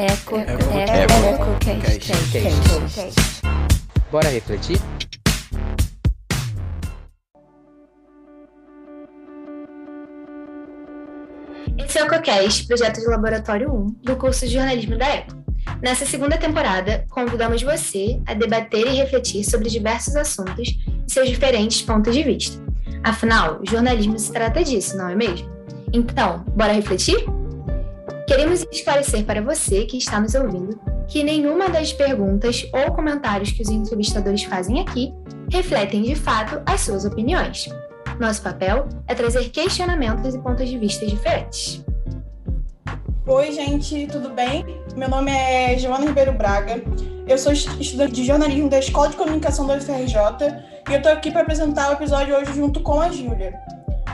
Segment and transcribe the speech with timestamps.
[0.00, 1.58] Eco, eco, eco,
[4.10, 4.80] Bora refletir?
[11.76, 15.36] Esse é o EcoCast, projeto de laboratório 1 do curso de jornalismo da ECO.
[15.82, 21.82] Nessa segunda temporada, convidamos você a debater e refletir sobre diversos assuntos e seus diferentes
[21.82, 22.58] pontos de vista.
[23.04, 25.50] Afinal, jornalismo se trata disso, não é mesmo?
[25.92, 27.22] Então, bora refletir?
[28.30, 33.60] Queremos esclarecer para você que está nos ouvindo que nenhuma das perguntas ou comentários que
[33.60, 35.12] os entrevistadores fazem aqui
[35.50, 37.68] refletem de fato as suas opiniões.
[38.20, 41.84] Nosso papel é trazer questionamentos e pontos de vista diferentes.
[43.26, 44.64] Oi, gente, tudo bem?
[44.94, 46.80] Meu nome é Joana Ribeiro Braga.
[47.26, 50.14] Eu sou estudante de jornalismo da Escola de Comunicação da UFRJ
[50.88, 53.58] e eu estou aqui para apresentar o episódio hoje junto com a Júlia.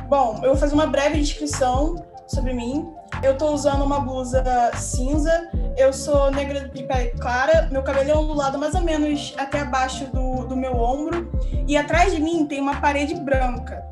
[0.09, 2.96] Bom, eu vou fazer uma breve descrição sobre mim.
[3.23, 4.43] Eu estou usando uma blusa
[4.75, 9.61] cinza, eu sou negra de pele clara, meu cabelo é ondulado mais ou menos até
[9.61, 11.31] abaixo do, do meu ombro
[11.67, 13.85] e atrás de mim tem uma parede branca.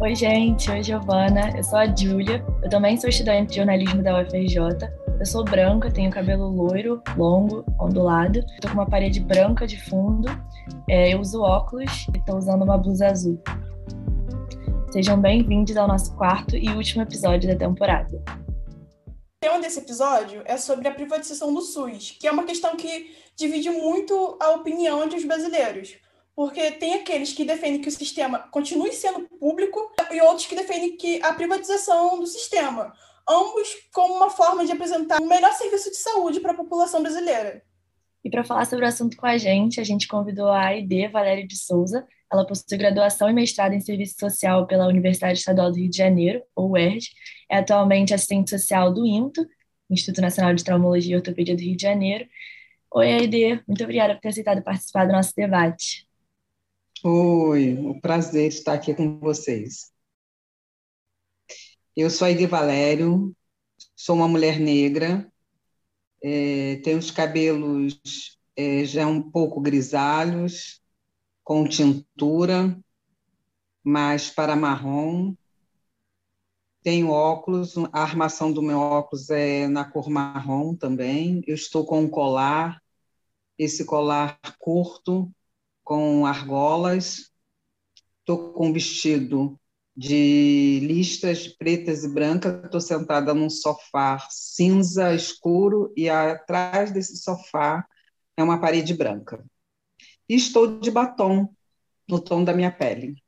[0.00, 0.70] Oi, gente.
[0.70, 1.50] Oi, Giovana.
[1.54, 2.42] Eu sou a Júlia.
[2.62, 4.56] Eu também sou estudante de jornalismo da UFRJ.
[5.18, 8.38] Eu sou branca, tenho cabelo loiro, longo, ondulado.
[8.38, 10.26] Estou com uma parede branca de fundo.
[10.88, 13.38] É, eu uso óculos e estou usando uma blusa azul.
[14.92, 18.22] Sejam bem-vindos ao nosso quarto e último episódio da temporada.
[19.06, 23.14] O tema desse episódio é sobre a privatização do SUS, que é uma questão que
[23.36, 25.98] divide muito a opinião entre os brasileiros
[26.40, 30.96] porque tem aqueles que defendem que o sistema continue sendo público e outros que defendem
[30.96, 32.94] que a privatização do sistema,
[33.28, 37.62] ambos como uma forma de apresentar um melhor serviço de saúde para a população brasileira.
[38.24, 41.46] E para falar sobre o assunto com a gente, a gente convidou a Aide Valéria
[41.46, 42.06] de Souza.
[42.32, 46.42] Ela possui graduação e mestrado em Serviço Social pela Universidade Estadual do Rio de Janeiro,
[46.54, 47.10] ou UERJ.
[47.50, 49.44] É atualmente assistente social do INTO,
[49.90, 52.26] Instituto Nacional de Traumologia e Ortopedia do Rio de Janeiro.
[52.92, 56.08] Oi, Aide, muito obrigada por ter aceitado participar do nosso debate.
[57.02, 59.90] Oi, o prazer estar aqui com vocês.
[61.96, 63.34] Eu sou a Ide Valério,
[63.96, 65.30] sou uma mulher negra,
[66.22, 70.79] é, tenho os cabelos é, já um pouco grisalhos,
[71.50, 72.80] com tintura,
[73.82, 75.34] mais para marrom.
[76.80, 81.42] Tenho óculos, a armação do meu óculos é na cor marrom também.
[81.48, 82.80] Eu estou com um colar,
[83.58, 85.28] esse colar curto,
[85.82, 87.32] com argolas,
[88.20, 89.58] estou com um vestido
[89.96, 97.84] de listras pretas e brancas, estou sentada num sofá cinza escuro e atrás desse sofá
[98.36, 99.44] é uma parede branca.
[100.30, 101.52] E estou de batom
[102.08, 103.20] no tom da minha pele.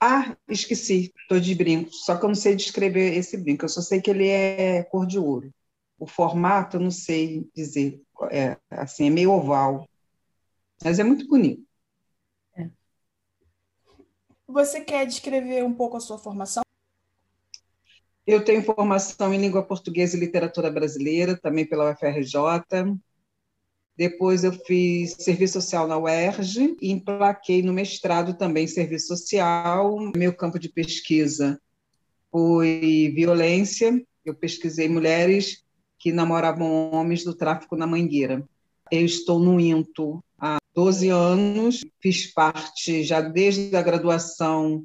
[0.00, 3.80] Ah, esqueci, estou de brinco, só que eu não sei descrever esse brinco, eu só
[3.80, 5.54] sei que ele é cor de ouro.
[5.96, 8.02] O formato eu não sei dizer,
[8.32, 9.88] é, assim, é meio oval.
[10.82, 11.64] Mas é muito bonito.
[12.56, 12.68] É.
[14.48, 16.62] Você quer descrever um pouco a sua formação?
[18.26, 22.98] Eu tenho formação em língua portuguesa e literatura brasileira, também pela UFRJ.
[23.96, 30.12] Depois eu fiz serviço social na UERJ e emplaquei no mestrado também serviço social.
[30.14, 31.58] Meu campo de pesquisa
[32.30, 33.98] foi violência.
[34.22, 35.64] Eu pesquisei mulheres
[35.98, 38.46] que namoravam homens do tráfico na Mangueira.
[38.90, 44.84] Eu estou no INTO há 12 anos, fiz parte já desde a graduação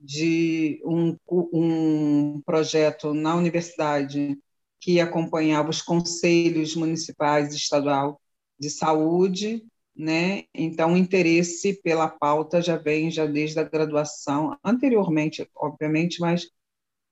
[0.00, 4.36] de um, um projeto na universidade
[4.80, 8.20] que acompanhava os conselhos municipais e estadual
[8.60, 9.66] de saúde,
[9.96, 10.44] né?
[10.54, 16.48] Então o interesse pela pauta já vem já desde a graduação, anteriormente, obviamente, mas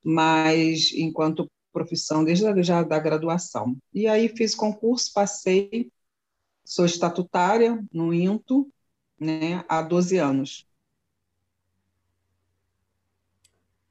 [0.04, 3.76] mas enquanto profissão desde a, já da graduação.
[3.92, 5.90] E aí fiz concurso, passei
[6.68, 8.70] Sou estatutária no INTO
[9.18, 10.68] né, há 12 anos.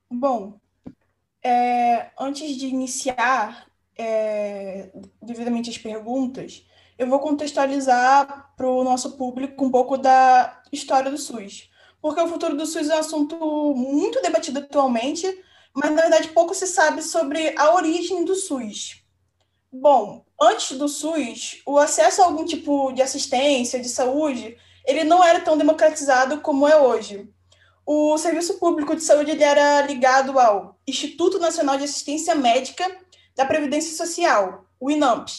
[0.07, 0.59] Bom,
[1.41, 3.67] é, antes de iniciar
[3.97, 6.66] é, devidamente as perguntas,
[6.97, 11.69] eu vou contextualizar para o nosso público um pouco da história do SUS.
[12.01, 15.27] Porque o futuro do SUS é um assunto muito debatido atualmente,
[15.73, 19.03] mas na verdade pouco se sabe sobre a origem do SUS.
[19.71, 25.23] Bom, antes do SUS, o acesso a algum tipo de assistência, de saúde, ele não
[25.23, 27.29] era tão democratizado como é hoje.
[27.85, 32.85] O serviço público de saúde ele era ligado ao Instituto Nacional de Assistência Médica
[33.35, 35.29] da Previdência Social, o INAMP,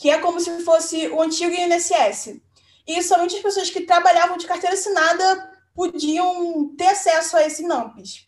[0.00, 2.40] que é como se fosse o antigo INSS.
[2.86, 8.26] E somente as pessoas que trabalhavam de carteira assinada podiam ter acesso a esse INAMPs.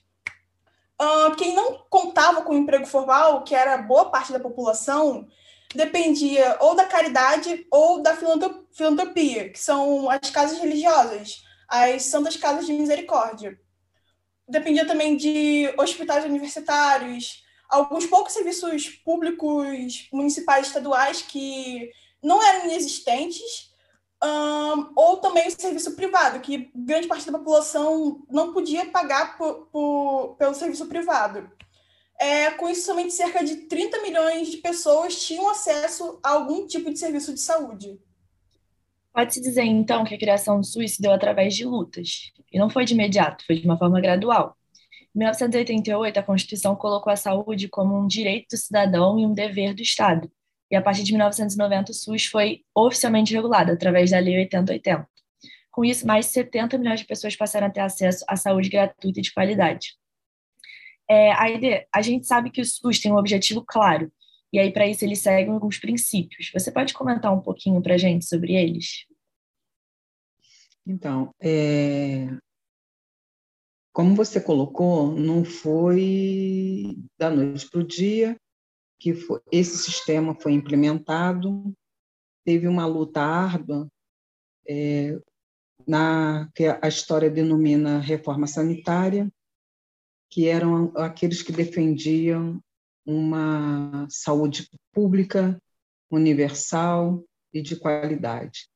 [1.00, 5.26] Uh, quem não contava com emprego formal, que era boa parte da população,
[5.74, 12.66] dependia ou da caridade ou da filantropia, que são as casas religiosas, as Santas Casas
[12.66, 13.58] de Misericórdia.
[14.46, 17.42] Dependia também de hospitais universitários,
[17.72, 21.90] alguns poucos serviços públicos municipais estaduais que
[22.22, 23.72] não eram inexistentes,
[24.22, 29.66] um, ou também o serviço privado, que grande parte da população não podia pagar por,
[29.72, 31.50] por, pelo serviço privado.
[32.20, 36.92] É, com isso, somente cerca de 30 milhões de pessoas tinham acesso a algum tipo
[36.92, 37.98] de serviço de saúde.
[39.12, 42.70] Pode-se dizer, então, que a criação do SUS se deu através de lutas, e não
[42.70, 44.56] foi de imediato, foi de uma forma gradual.
[45.14, 49.74] Em 1988, a Constituição colocou a saúde como um direito do cidadão e um dever
[49.74, 50.30] do Estado,
[50.70, 55.06] e a partir de 1990 o SUS foi oficialmente regulado através da Lei 8080.
[55.70, 59.20] Com isso, mais de 70 milhões de pessoas passaram a ter acesso à saúde gratuita
[59.20, 59.94] e de qualidade.
[61.08, 64.10] É, a, ideia, a gente sabe que o SUS tem um objetivo claro,
[64.50, 66.50] e aí para isso eles seguem alguns princípios.
[66.54, 69.04] Você pode comentar um pouquinho para a gente sobre eles?
[70.86, 72.28] Então, é,
[73.92, 78.36] como você colocou, não foi da noite para o dia,
[78.98, 81.74] que foi, esse sistema foi implementado,
[82.44, 83.86] teve uma luta árdua,
[84.66, 85.20] é,
[85.86, 89.30] na que a história denomina reforma sanitária,
[90.30, 92.62] que eram aqueles que defendiam
[93.04, 95.60] uma saúde pública,
[96.10, 97.22] universal
[97.52, 98.68] e de qualidade.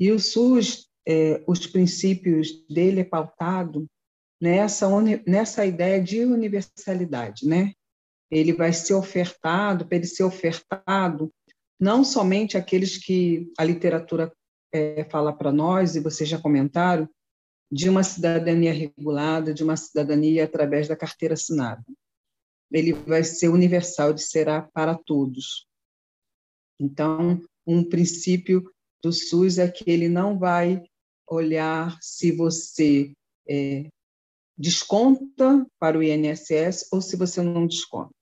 [0.00, 3.86] E o SUS, é, os princípios dele é pautado
[4.40, 4.88] nessa,
[5.26, 7.72] nessa ideia de universalidade, né?
[8.30, 11.32] ele vai ser ofertado, para ele ser ofertado,
[11.80, 14.32] não somente aqueles que a literatura
[14.72, 17.08] é, fala para nós, e vocês já comentaram,
[17.70, 21.84] de uma cidadania regulada, de uma cidadania através da carteira assinada.
[22.70, 25.66] Ele vai ser universal, ele será para todos.
[26.80, 28.70] Então, um princípio
[29.02, 30.82] do SUS é que ele não vai
[31.28, 33.12] olhar se você
[33.48, 33.88] é,
[34.58, 38.18] desconta para o INSS ou se você não desconta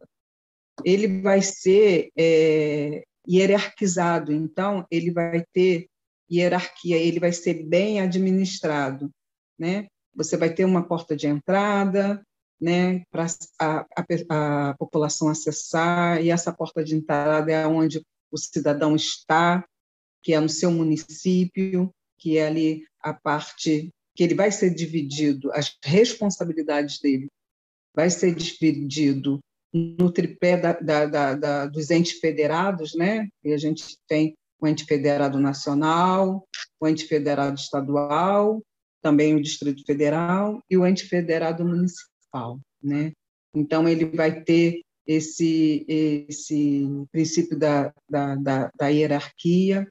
[0.84, 5.88] ele vai ser é, hierarquizado, então ele vai ter
[6.30, 9.10] hierarquia, ele vai ser bem administrado,
[9.58, 9.86] né?
[10.14, 12.22] Você vai ter uma porta de entrada,
[12.58, 13.26] né, para
[13.60, 18.00] a, a, a, população acessar, e essa porta de entrada é onde
[18.30, 19.62] o cidadão está,
[20.22, 25.52] que é no seu município, que é ali a parte que ele vai ser dividido,
[25.52, 27.28] as responsabilidades dele
[27.94, 29.38] vai ser dividido
[29.72, 33.28] no tripé da, da, da, dos entes federados, né?
[33.44, 36.46] E a gente tem o ente federado nacional,
[36.80, 38.62] o ente federado estadual,
[39.02, 43.12] também o Distrito Federal e o ente federado municipal, né?
[43.54, 49.86] Então ele vai ter esse esse princípio da, da, da, da hierarquia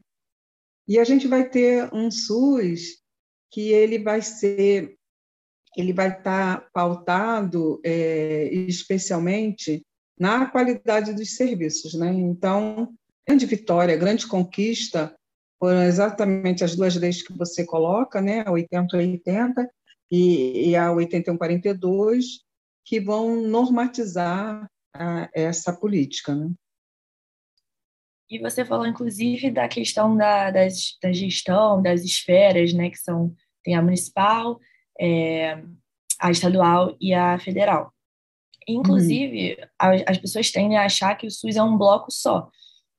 [0.87, 3.04] e a gente vai ter um SUS
[3.55, 4.97] que ele vai ser
[5.77, 9.81] ele vai estar pautado é, especialmente
[10.17, 11.93] na qualidade dos serviços.
[11.93, 12.13] Né?
[12.13, 12.93] Então,
[13.27, 15.13] grande vitória, grande conquista
[15.59, 18.43] foram exatamente as duas leis que você coloca, né?
[18.45, 19.69] a 8080
[20.09, 22.41] e, e a 8142,
[22.85, 26.33] que vão normatizar a, essa política.
[26.33, 26.51] Né?
[28.29, 30.61] E você falou, inclusive, da questão da, da,
[31.01, 33.35] da gestão, das esferas, né, que são,
[33.65, 34.59] tem a municipal,
[34.99, 35.61] é,
[36.19, 37.91] a estadual e a federal.
[38.67, 39.67] Inclusive, uhum.
[39.77, 42.49] as, as pessoas tendem a achar que o SUS é um bloco só.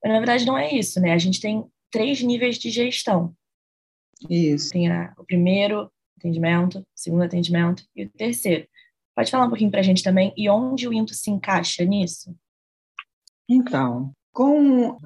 [0.02, 1.12] Mas, na verdade, não é isso, né?
[1.12, 3.34] A gente tem três níveis de gestão.
[4.28, 4.70] Isso.
[4.70, 8.66] Tem a, o primeiro atendimento, o segundo atendimento e o terceiro.
[9.14, 12.36] Pode falar um pouquinho para a gente também e onde o INTO se encaixa nisso?
[13.48, 14.98] Então, com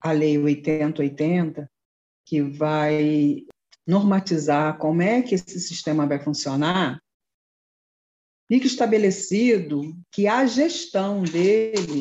[0.00, 1.70] a Lei 8080,
[2.26, 3.46] que vai
[3.88, 7.02] normatizar como é que esse sistema vai funcionar,
[8.46, 12.00] fica estabelecido que a gestão dele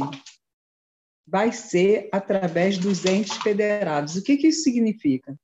[1.25, 4.17] vai ser através dos entes federados.
[4.17, 5.39] O que, que isso significa?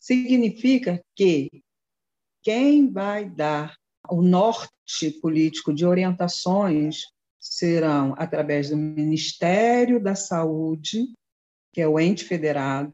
[0.00, 1.62] Significa que
[2.42, 3.76] quem vai dar
[4.08, 7.02] o norte político de orientações
[7.38, 11.12] serão através do Ministério da Saúde,
[11.72, 12.92] que é o ente federado,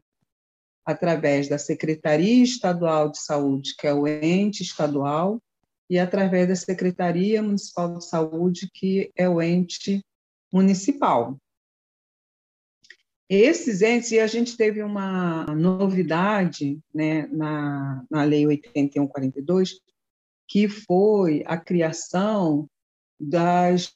[0.85, 5.41] através da Secretaria Estadual de Saúde, que é o ente estadual,
[5.89, 10.03] e através da Secretaria Municipal de Saúde, que é o ente
[10.51, 11.37] municipal.
[13.29, 19.79] Esses entes, e a gente teve uma novidade né, na, na Lei 8142,
[20.47, 22.67] que foi a criação
[23.19, 23.93] das,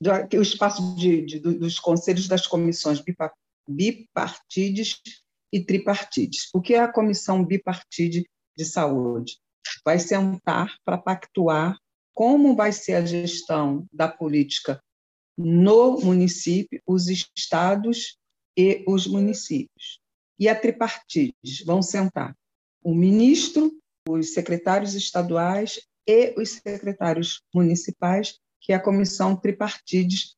[0.00, 3.02] do, espaço de, de, dos conselhos das comissões
[3.68, 5.00] bipartides
[5.52, 6.48] e tripartides.
[6.54, 9.38] O que é a Comissão Bipartide de Saúde?
[9.84, 11.78] Vai sentar para pactuar
[12.14, 14.82] como vai ser a gestão da política
[15.36, 18.18] no município, os estados
[18.56, 20.00] e os municípios.
[20.38, 22.36] E a tripartides vão sentar
[22.82, 23.72] o ministro,
[24.08, 30.34] os secretários estaduais e os secretários municipais, que é a comissão tripartides,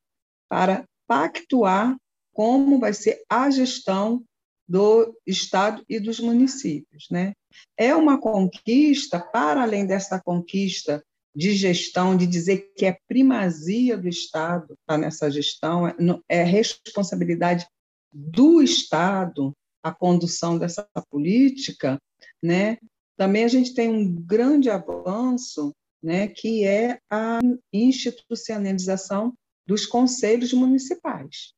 [0.49, 1.97] para pactuar
[2.33, 4.23] como vai ser a gestão
[4.67, 7.07] do Estado e dos municípios.
[7.11, 7.35] Né?
[7.77, 11.03] É uma conquista, para além dessa conquista
[11.35, 15.95] de gestão, de dizer que é primazia do Estado tá nessa gestão, é,
[16.29, 17.67] é responsabilidade
[18.13, 19.53] do Estado
[19.83, 21.99] a condução dessa política,
[22.43, 22.79] né?
[23.17, 27.41] Também a gente tem um grande avanço, né, que é a
[27.73, 29.35] institucionalização
[29.67, 31.54] dos conselhos municipais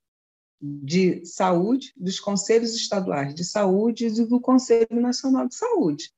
[0.60, 6.10] de saúde, dos conselhos estaduais de saúde e do Conselho Nacional de Saúde.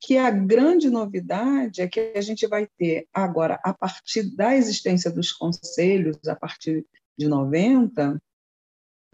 [0.00, 5.10] Que a grande novidade é que a gente vai ter agora, a partir da existência
[5.10, 6.86] dos conselhos, a partir
[7.18, 8.20] de 90,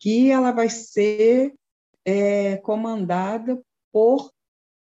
[0.01, 1.55] que ela vai ser
[2.05, 3.61] é, comandada
[3.93, 4.33] por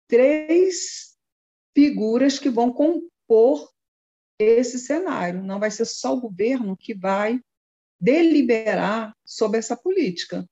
[0.07, 1.16] três
[1.75, 3.71] figuras que vão compor
[4.38, 5.43] esse cenário.
[5.43, 7.40] Não vai ser só o governo que vai
[8.04, 10.46] deliberar sobre essa política.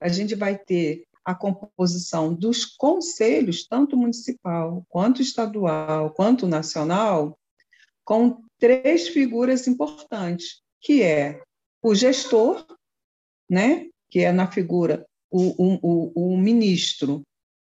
[0.00, 7.38] A gente vai ter a composição dos conselhos, tanto municipal, quanto estadual, quanto nacional,
[8.04, 11.42] com três figuras importantes, que é
[11.80, 12.66] o gestor,
[13.48, 17.22] né, que é na figura o, o, o ministro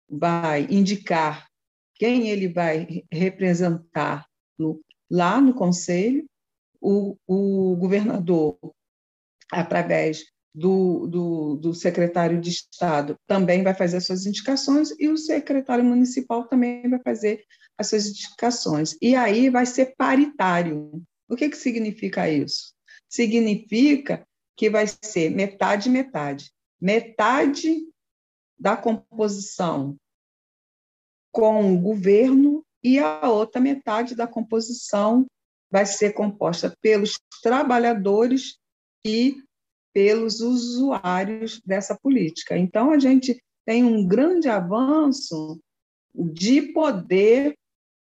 [0.08, 1.48] vai indicar
[1.94, 4.26] quem ele vai representar
[4.56, 6.24] no, lá no conselho,
[6.80, 8.58] o, o governador
[9.54, 15.16] através do, do, do, secretário de Estado, também vai fazer as suas indicações, e o
[15.16, 17.44] secretário municipal também vai fazer
[17.76, 18.96] as suas indicações.
[19.02, 21.02] E aí vai ser paritário.
[21.28, 22.72] O que, que significa isso?
[23.08, 24.24] Significa
[24.56, 26.52] que vai ser metade, metade.
[26.80, 27.82] Metade
[28.58, 29.96] da composição
[31.32, 35.26] com o governo e a outra metade da composição
[35.68, 38.58] vai ser composta pelos trabalhadores
[39.04, 39.36] e
[39.92, 42.56] pelos usuários dessa política.
[42.58, 45.60] Então, a gente tem um grande avanço
[46.14, 47.56] de poder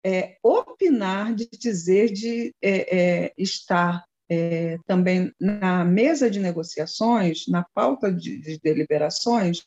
[0.05, 7.65] é, opinar, de dizer, de é, é, estar é, também na mesa de negociações, na
[7.75, 9.63] pauta de, de deliberações,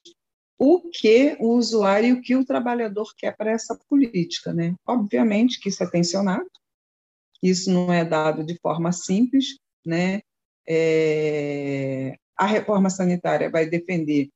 [0.58, 4.54] o que o usuário e o que o trabalhador quer para essa política.
[4.54, 4.76] Né?
[4.86, 6.50] Obviamente que isso é tensionado,
[7.42, 10.22] isso não é dado de forma simples, né?
[10.68, 14.30] É, a reforma sanitária vai defender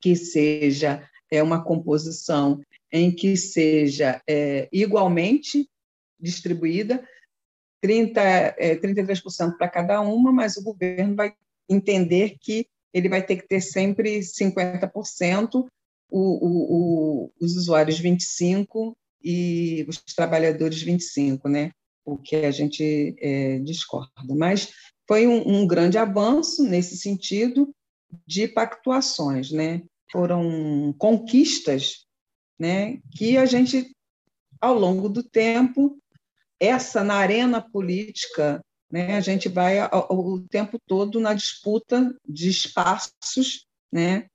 [0.00, 2.60] que seja é, uma composição
[2.92, 5.68] em que seja é, igualmente
[6.18, 7.06] distribuída,
[7.80, 11.32] 30, é, 33% para cada uma, mas o governo vai
[11.68, 15.66] entender que ele vai ter que ter sempre 50%,
[16.10, 21.70] o, o, o, os usuários 25% e os trabalhadores 25%, né?
[22.04, 24.34] O que a gente é, discorda.
[24.34, 24.72] Mas
[25.06, 27.74] foi um, um, grande avanço nesse sentido
[28.26, 29.82] de pactuações, né?
[30.10, 32.06] Foram conquistas,
[32.58, 32.98] né?
[33.16, 33.94] Que a gente,
[34.60, 35.98] ao longo do tempo,
[36.58, 39.16] essa na arena política, né?
[39.16, 39.78] A gente vai
[40.08, 44.26] o tempo todo na disputa de espaços, né?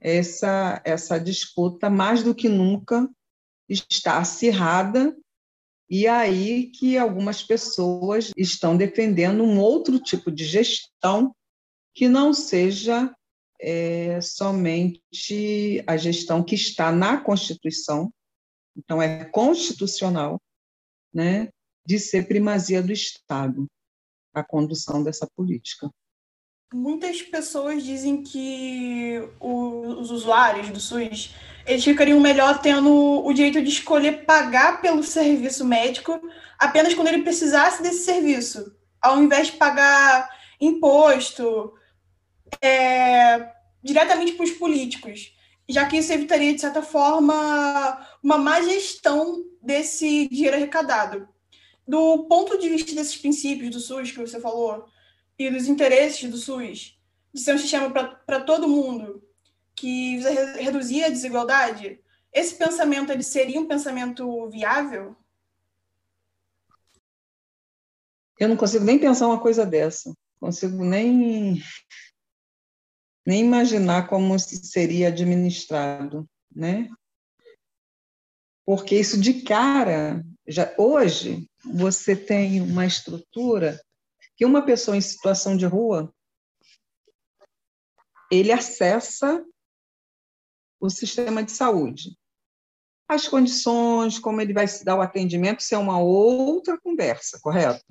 [0.00, 3.08] Essa essa disputa mais do que nunca
[3.68, 5.16] está acirrada
[5.88, 11.34] e aí que algumas pessoas estão defendendo um outro tipo de gestão
[11.94, 13.14] que não seja
[13.60, 15.02] é, somente
[15.86, 18.12] a gestão que está na Constituição,
[18.76, 20.40] então é constitucional,
[21.12, 21.48] né,
[21.86, 23.66] de ser primazia do Estado
[24.34, 25.88] a condução dessa política.
[26.72, 31.32] Muitas pessoas dizem que os usuários do SUS
[31.66, 36.20] eles ficariam melhor tendo o direito de escolher pagar pelo serviço médico
[36.58, 40.28] apenas quando ele precisasse desse serviço, ao invés de pagar
[40.60, 41.72] imposto
[42.60, 43.50] é,
[43.82, 45.34] diretamente para os políticos,
[45.68, 51.28] já que isso evitaria, de certa forma, uma má gestão desse dinheiro arrecadado.
[51.86, 54.86] Do ponto de vista desses princípios do SUS que você falou,
[55.38, 56.98] e dos interesses do SUS,
[57.32, 59.22] de ser um sistema para todo mundo,
[59.76, 60.18] que
[60.58, 62.00] reduzir a desigualdade,
[62.32, 65.16] esse pensamento ele seria um pensamento viável?
[68.38, 70.12] Eu não consigo nem pensar uma coisa dessa.
[70.40, 71.62] Consigo nem
[73.26, 76.90] nem imaginar como seria administrado, né?
[78.66, 83.80] Porque isso de cara, já hoje você tem uma estrutura
[84.36, 86.12] que uma pessoa em situação de rua
[88.30, 89.44] ele acessa
[90.84, 92.14] o sistema de saúde.
[93.08, 97.84] As condições, como ele vai se dar o atendimento, isso é uma outra conversa, correto?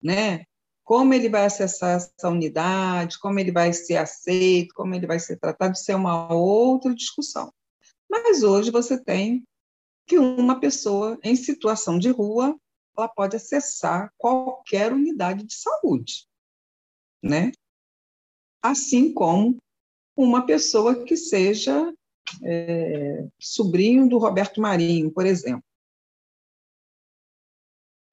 [0.00, 0.44] Né?
[0.84, 5.40] Como ele vai acessar essa unidade, como ele vai ser aceito, como ele vai ser
[5.40, 7.52] tratado, isso é uma outra discussão.
[8.08, 9.42] Mas hoje você tem
[10.06, 12.56] que uma pessoa em situação de rua
[12.96, 16.26] ela pode acessar qualquer unidade de saúde,
[17.20, 17.50] né?
[18.62, 19.58] Assim como
[20.16, 21.92] uma pessoa que seja
[22.42, 25.64] é, sobrinho do Roberto Marinho, por exemplo.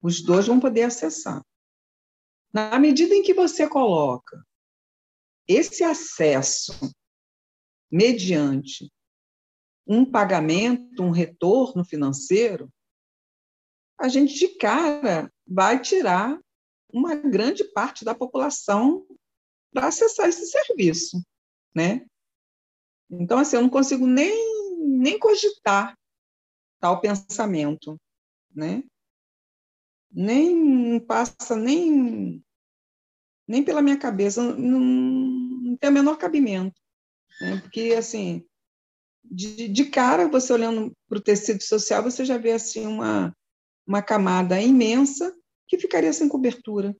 [0.01, 1.43] Os dois vão poder acessar.
[2.53, 4.46] Na medida em que você coloca
[5.48, 6.74] esse acesso
[7.91, 8.91] mediante
[9.86, 12.72] um pagamento, um retorno financeiro,
[14.00, 16.39] a gente de cara vai tirar
[16.91, 19.05] uma grande parte da população
[19.74, 21.22] para acessar esse serviço,
[21.75, 22.05] né?
[23.20, 24.34] Então, assim, eu não consigo nem,
[24.79, 25.98] nem cogitar
[26.79, 28.00] tal pensamento,
[28.53, 28.84] né?
[30.12, 32.43] Nem passa nem,
[33.48, 36.79] nem pela minha cabeça, não, não tem o menor cabimento.
[37.41, 37.60] Né?
[37.62, 38.46] Porque, assim,
[39.24, 43.36] de, de cara, você olhando para o tecido social, você já vê, assim, uma,
[43.88, 45.36] uma camada imensa
[45.67, 46.96] que ficaria sem cobertura.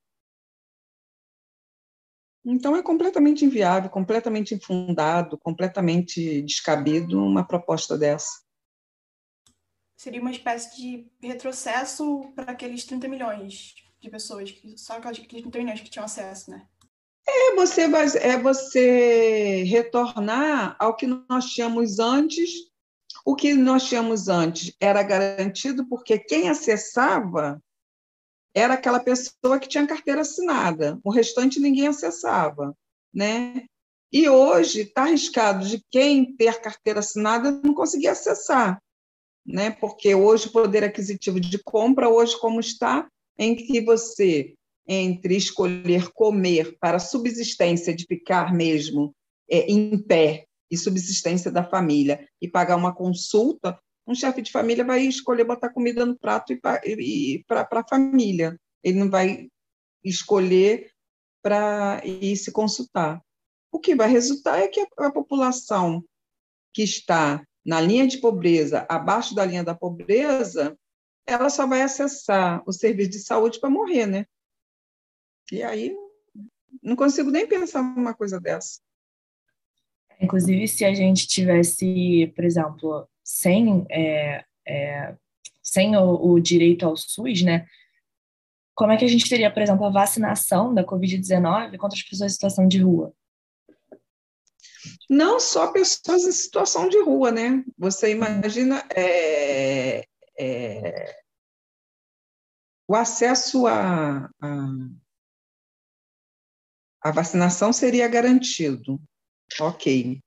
[2.46, 8.44] Então, é completamente inviável, completamente infundado, completamente descabido uma proposta dessa.
[9.96, 15.82] Seria uma espécie de retrocesso para aqueles 30 milhões de pessoas, só aqueles 30 milhões
[15.82, 16.68] que tinham acesso, né?
[17.26, 17.84] É você,
[18.18, 22.52] é você retornar ao que nós tínhamos antes.
[23.26, 27.64] O que nós tínhamos antes era garantido porque quem acessava
[28.54, 32.76] era aquela pessoa que tinha carteira assinada, o restante ninguém acessava,
[33.14, 33.66] né?
[34.12, 38.80] E hoje está arriscado de quem ter carteira assinada não conseguir acessar,
[39.46, 39.72] né?
[39.72, 44.54] Porque hoje o poder aquisitivo de compra hoje como está em que você
[44.88, 49.16] entre escolher comer para subsistência de ficar mesmo
[49.50, 54.84] é, em pé e subsistência da família e pagar uma consulta, um chefe de família
[54.84, 58.60] vai escolher botar comida no prato e para a família.
[58.84, 59.50] Ele não vai
[60.04, 60.92] escolher
[61.42, 63.22] para ir se consultar.
[63.72, 66.04] O que vai resultar é que a, a população
[66.74, 70.78] que está na linha de pobreza, abaixo da linha da pobreza,
[71.26, 74.26] ela só vai acessar o serviço de saúde para morrer, né?
[75.52, 75.96] E aí
[76.82, 78.80] não consigo nem pensar numa coisa dessa.
[80.20, 85.16] Inclusive, se a gente tivesse, por exemplo, sem, é, é,
[85.62, 87.66] sem o, o, direito ao SUS, né?
[88.76, 92.32] Como é que a gente teria, por exemplo, a vacinação da Covid-19 contra as pessoas
[92.32, 93.14] em situação de rua?
[95.10, 97.64] Não só pessoas em situação de rua, né?
[97.78, 100.06] Você imagina é,
[100.38, 101.24] é,
[102.88, 104.68] o acesso a, a,
[107.02, 109.00] a vacinação seria garantido,
[109.60, 110.22] ok.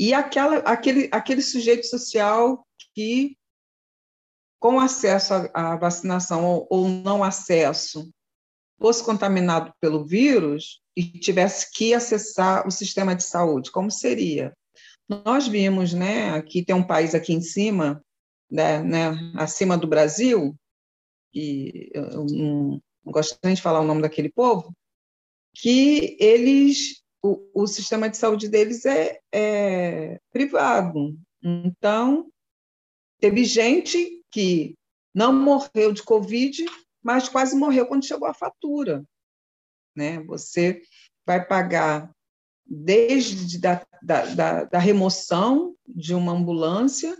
[0.00, 3.36] E aquela, aquele, aquele sujeito social que,
[4.58, 8.10] com acesso à, vacinação ou, ou não acesso,
[8.80, 14.56] fosse contaminado pelo vírus e tivesse que acessar o sistema de saúde, como seria?
[15.06, 18.02] Nós vimos, né, aqui tem um país aqui em cima,
[18.50, 20.56] né, né acima do Brasil,
[21.34, 24.74] e eu não, não gosto nem de falar o nome daquele povo,
[25.54, 31.18] que eles o, o sistema de saúde deles é, é privado.
[31.42, 32.30] Então,
[33.18, 34.74] teve gente que
[35.14, 36.64] não morreu de Covid,
[37.02, 39.04] mas quase morreu quando chegou a fatura.
[39.94, 40.22] Né?
[40.24, 40.82] Você
[41.26, 42.10] vai pagar
[42.64, 47.16] desde da, da, da, da remoção de uma ambulância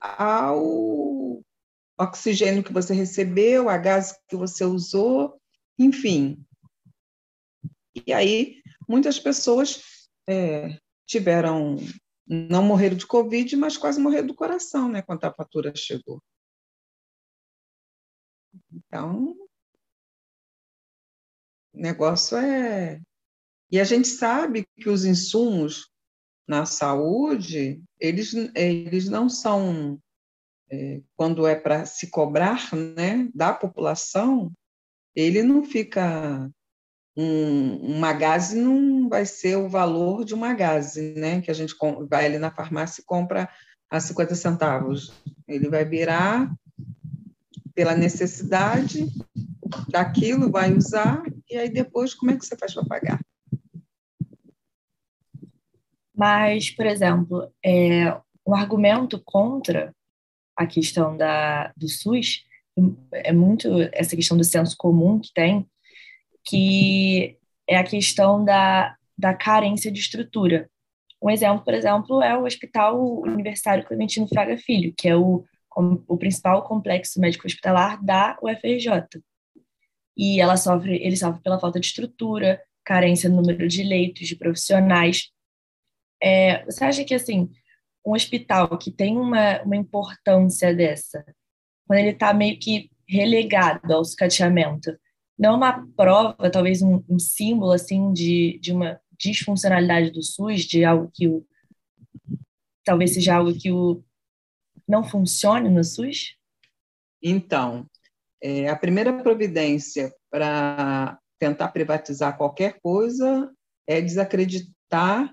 [0.00, 1.42] ao
[1.98, 5.38] oxigênio que você recebeu, a gás que você usou,
[5.78, 6.42] enfim.
[8.06, 8.57] E aí
[8.88, 11.76] muitas pessoas é, tiveram,
[12.26, 16.22] não morreram de Covid, mas quase morreram do coração, né, quando a fatura chegou.
[18.72, 19.36] Então,
[21.72, 23.00] o negócio é.
[23.70, 25.90] E a gente sabe que os insumos
[26.48, 30.00] na saúde, eles, eles não são,
[30.70, 34.50] é, quando é para se cobrar né, da população,
[35.14, 36.50] ele não fica
[37.20, 38.00] um, um
[38.54, 41.40] não vai ser o valor de um magazine, né?
[41.40, 41.74] Que a gente
[42.08, 43.48] vai ali na farmácia e compra
[43.90, 45.12] a 50 centavos.
[45.48, 46.48] Ele vai virar
[47.74, 49.08] pela necessidade
[49.88, 53.20] daquilo, vai usar, e aí depois como é que você faz para pagar?
[56.14, 58.12] Mas, por exemplo, é,
[58.46, 59.94] um argumento contra
[60.56, 62.44] a questão da, do SUS
[63.12, 65.68] é muito essa questão do senso comum que tem,
[66.48, 67.36] que
[67.68, 70.70] é a questão da, da carência de estrutura.
[71.22, 75.44] Um exemplo, por exemplo, é o Hospital Universitário Clementino Fraga Filho, que é o,
[75.76, 79.20] o principal complexo médico hospitalar da UFRJ.
[80.16, 84.36] E ela sofre, ele sofre pela falta de estrutura, carência no número de leitos, de
[84.36, 85.30] profissionais.
[86.22, 87.50] É, você acha que, assim,
[88.06, 91.24] um hospital que tem uma, uma importância dessa,
[91.86, 94.96] quando ele está meio que relegado ao sucateamento,
[95.38, 100.84] não uma prova, talvez um, um, símbolo, assim, de, de uma disfuncionalidade do SUS, de
[100.84, 101.46] algo que o,
[102.84, 104.02] talvez seja algo que o,
[104.86, 106.36] não funcione no SUS?
[107.22, 107.86] Então,
[108.42, 113.52] é, a primeira providência para tentar privatizar qualquer coisa
[113.86, 115.32] é desacreditar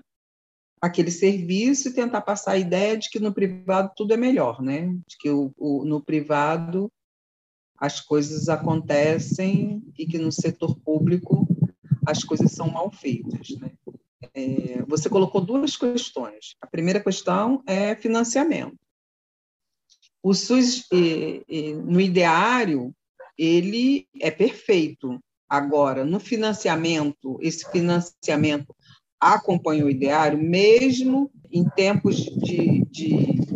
[0.80, 4.86] aquele serviço e tentar passar a ideia de que no privado tudo é melhor, né?
[5.08, 6.90] De que o, o, no privado
[7.78, 11.46] as coisas acontecem e que no setor público
[12.06, 13.72] as coisas são mal feitas, né?
[14.34, 16.54] É, você colocou duas questões.
[16.60, 18.76] A primeira questão é financiamento.
[20.22, 22.94] O SUS, e, e, no ideário,
[23.38, 25.20] ele é perfeito.
[25.48, 28.74] Agora, no financiamento, esse financiamento
[29.20, 33.55] acompanha o ideário, mesmo em tempos de, de, de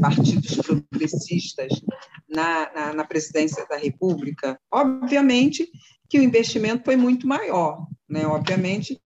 [0.00, 1.82] partidos progressistas
[2.28, 5.68] na, na, na, presidência da República, obviamente
[6.08, 7.86] que o investimento foi muito maior.
[8.08, 8.26] Né?
[8.26, 9.00] Obviamente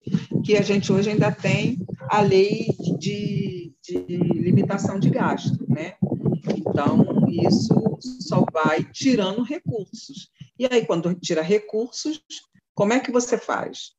[0.45, 5.67] que a gente hoje ainda tem a lei de, de limitação de gasto.
[5.69, 5.95] Né?
[6.57, 10.31] Então, isso só vai tirando recursos.
[10.59, 12.23] E aí, quando tira recursos,
[12.75, 13.93] como é que você faz?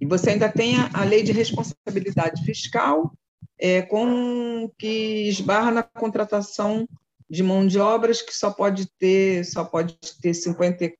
[0.00, 3.12] E você ainda tem a, a lei de responsabilidade fiscal,
[3.58, 6.88] é, com que esbarra na contratação
[7.28, 10.96] de mão de obras que só pode ter só pode ter 54%,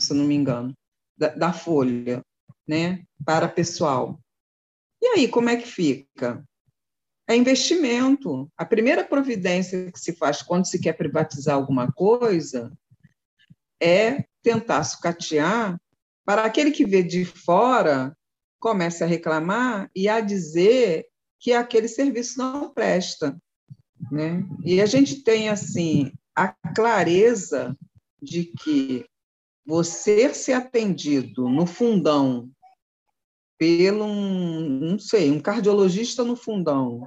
[0.00, 0.74] se não me engano,
[1.16, 2.22] da, da folha,
[2.66, 4.18] né, para pessoal.
[5.02, 6.44] E aí como é que fica?
[7.26, 8.50] É investimento.
[8.56, 12.70] A primeira providência que se faz quando se quer privatizar alguma coisa
[13.80, 15.78] é tentar sucatear
[16.24, 18.16] para aquele que vê de fora,
[18.58, 21.06] começa a reclamar e a dizer
[21.44, 23.38] que aquele serviço não presta.
[24.10, 24.48] Né?
[24.64, 27.76] E a gente tem assim a clareza
[28.20, 29.04] de que
[29.66, 32.50] você ser atendido no fundão
[33.58, 37.06] pelo um, não sei, um cardiologista no fundão,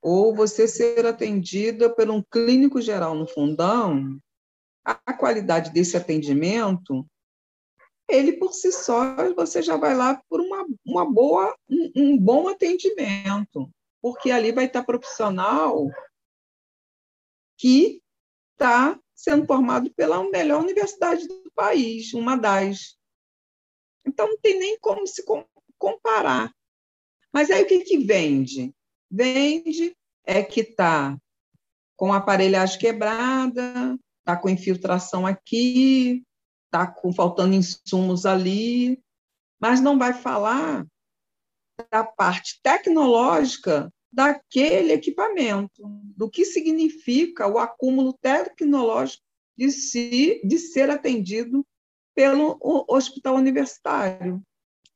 [0.00, 4.16] ou você ser atendida por um clínico geral no fundão,
[4.84, 7.04] a qualidade desse atendimento
[8.10, 12.48] ele por si só você já vai lá por uma, uma boa, um, um bom
[12.48, 13.70] atendimento,
[14.00, 15.88] porque ali vai estar profissional
[17.56, 18.02] que
[18.52, 22.96] está sendo formado pela melhor universidade do país, uma das.
[24.06, 25.22] Então, não tem nem como se
[25.78, 26.50] comparar.
[27.32, 28.74] Mas aí o que, que vende?
[29.10, 29.94] Vende
[30.24, 31.18] é que está
[31.96, 36.24] com aparelhagem quebrada, está com infiltração aqui,
[36.70, 39.02] está faltando insumos ali,
[39.60, 40.86] mas não vai falar
[41.90, 45.82] da parte tecnológica daquele equipamento,
[46.16, 49.22] do que significa o acúmulo tecnológico
[49.56, 51.66] de, si, de ser atendido
[52.14, 54.42] pelo hospital universitário,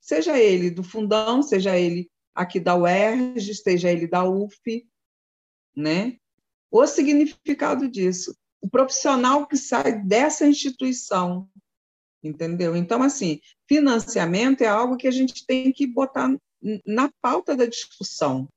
[0.00, 4.86] seja ele do Fundão, seja ele aqui da UERJ, seja ele da UF,
[5.76, 6.18] né?
[6.70, 11.48] O significado disso, o profissional que sai dessa instituição
[12.24, 12.74] entendeu?
[12.74, 16.34] Então, assim, financiamento é algo que a gente tem que botar
[16.86, 18.48] na pauta da discussão.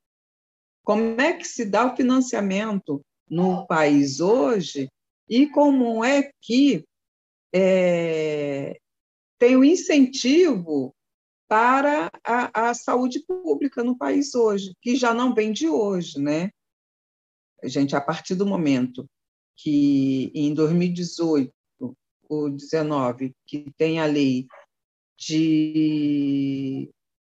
[0.84, 4.88] Como é que se dá o financiamento no país hoje
[5.30, 6.86] e como é que
[7.54, 8.80] é,
[9.38, 10.96] tem o incentivo
[11.48, 16.52] para a, a, saúde pública no país hoje, que já não vem de hoje, né?
[17.64, 19.06] Gente, a partir do momento
[19.56, 21.52] que em 2018
[22.30, 24.48] o 19, que tem a lei
[25.18, 26.92] de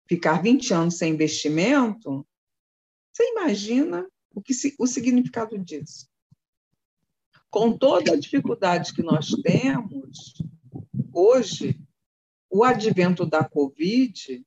[0.08, 2.26] ficar 20 anos sem investimento,
[3.12, 6.08] você imagina o, que, o significado disso.
[7.50, 10.34] Com toda a dificuldade que nós temos,
[11.12, 11.80] hoje,
[12.50, 14.44] o advento da Covid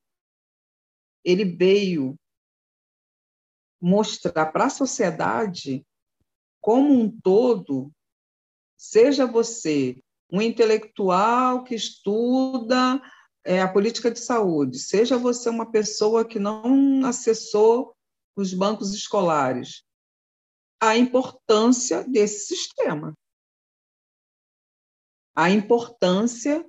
[1.23, 2.17] ele veio
[3.79, 5.85] mostrar para a sociedade
[6.59, 7.91] como um todo,
[8.77, 10.01] seja você
[10.31, 13.01] um intelectual que estuda
[13.43, 17.95] é, a política de saúde, seja você uma pessoa que não acessou
[18.35, 19.83] os bancos escolares,
[20.79, 23.13] a importância desse sistema.
[25.35, 26.65] A importância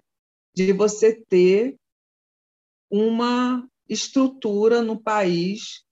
[0.54, 1.76] de você ter
[2.90, 5.82] uma estrutura no país.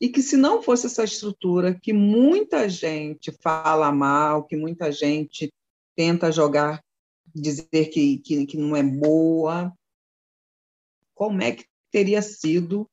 [0.00, 5.52] E que se não fosse essa estrutura que muita gente fala mal, que muita gente
[5.96, 6.82] tenta jogar,
[7.34, 9.72] dizer que, que, que não é boa,
[11.14, 12.90] como é que teria sido?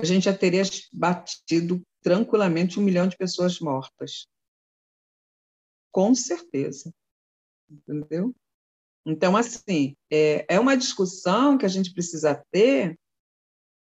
[0.00, 4.28] A gente já teria batido tranquilamente um milhão de pessoas mortas.
[5.90, 6.94] Com certeza.
[7.68, 8.34] Entendeu?
[9.04, 12.98] Então, assim, é, é uma discussão que a gente precisa ter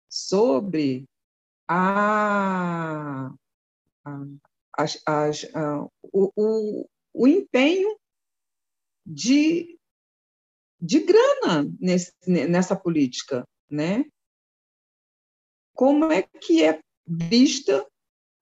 [0.09, 1.05] sobre
[1.67, 3.33] a,
[4.05, 4.25] a,
[5.09, 5.31] a,
[6.13, 7.99] o, o empenho
[9.07, 9.79] de,
[10.81, 14.05] de grana nesse, nessa política, né?
[15.73, 17.87] Como é que é vista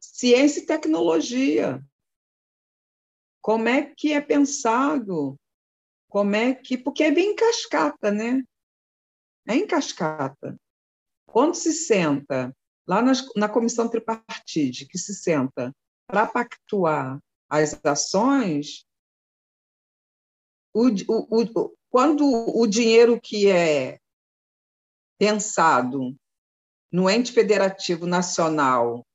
[0.01, 1.85] ciência e tecnologia?
[3.41, 5.39] Como é que é pensado
[6.13, 6.77] como é que.
[6.77, 8.43] Porque é bem em cascata, né?
[9.49, 10.61] É em cascata.
[11.25, 12.55] Quando se senta
[12.87, 15.75] lá nas, na comissão tripartite, que se senta
[16.07, 17.19] para pactuar
[17.53, 18.87] as ações,
[20.73, 24.01] o, o, o, quando o dinheiro que é
[25.19, 26.17] pensado
[26.91, 29.07] no ente federativo nacional,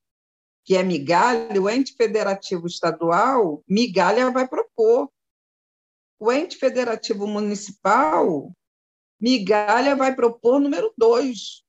[0.64, 5.12] que é migalha, o ente federativo estadual, migalha vai propor
[6.20, 8.52] o ente federativo municipal,
[9.20, 11.64] migalha vai propor número dois.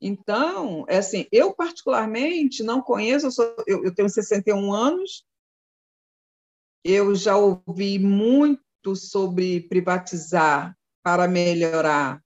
[0.00, 5.26] Então, é assim, eu particularmente não conheço, eu, sou, eu, eu tenho 61 anos,
[6.84, 12.22] eu já ouvi muito sobre privatizar para melhorar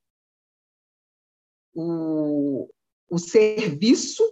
[1.74, 2.68] o,
[3.08, 4.22] o serviço.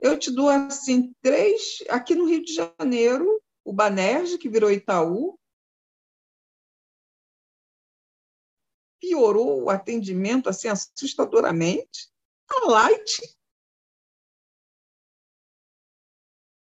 [0.00, 5.38] Eu te dou assim três aqui no Rio de Janeiro, o Banerj, que virou Itaú,
[9.00, 12.11] piorou o atendimento assim assustadoramente.
[12.54, 13.20] A Light,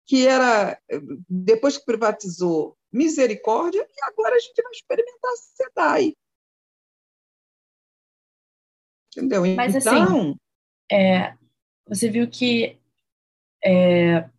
[0.05, 0.81] que era
[1.29, 6.15] depois que privatizou Misericórdia, e agora a gente vai experimentar a SEDAI.
[9.15, 9.43] Entendeu?
[9.55, 10.35] Mas, assim, então, assim,
[10.91, 11.37] é,
[11.87, 12.79] você viu que
[13.63, 14.29] é,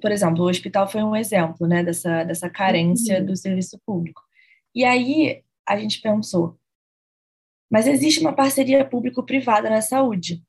[0.00, 3.26] por exemplo, o hospital foi um exemplo né, dessa, dessa carência uhum.
[3.26, 4.22] do serviço público.
[4.74, 6.58] E aí a gente pensou,
[7.70, 10.42] mas existe uma parceria público-privada na saúde,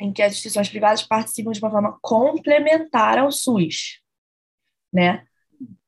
[0.00, 4.00] em que as instituições privadas participam de uma forma complementar ao SUS,
[4.92, 5.24] né?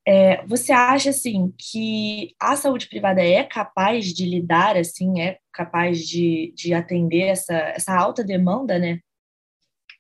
[0.09, 6.07] É, você acha assim que a saúde privada é capaz de lidar assim, é capaz
[6.07, 9.01] de, de atender essa, essa alta demanda, né?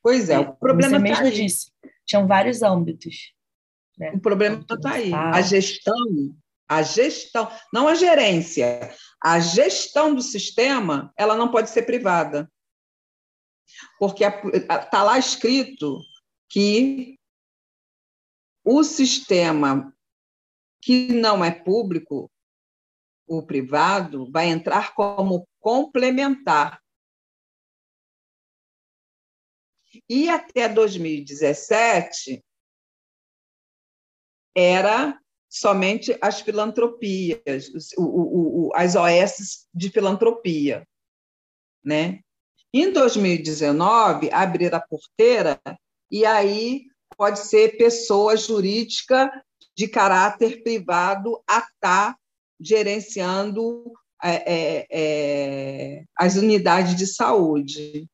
[0.01, 1.73] Pois é, o problema Você mesmo tá disse,
[2.07, 3.35] tinham vários âmbitos.
[3.99, 4.13] Né?
[4.13, 5.13] O problema está aí.
[5.13, 5.97] A gestão,
[6.69, 12.49] a gestão, não a gerência, a gestão do sistema, ela não pode ser privada.
[13.99, 16.01] Porque está lá escrito
[16.49, 17.19] que
[18.65, 19.93] o sistema
[20.83, 22.31] que não é público,
[23.27, 26.81] o privado, vai entrar como complementar.
[30.09, 32.45] E até 2017
[34.55, 37.71] era somente as filantropias,
[38.75, 40.87] as OS de filantropia.
[41.85, 42.21] Né?
[42.79, 45.59] Em 2019, abrir a porteira,
[46.11, 46.85] e aí
[47.17, 49.31] pode ser pessoa jurídica
[49.75, 52.19] de caráter privado a estar tá
[52.61, 53.83] gerenciando
[54.23, 58.07] é, é, é, as unidades de saúde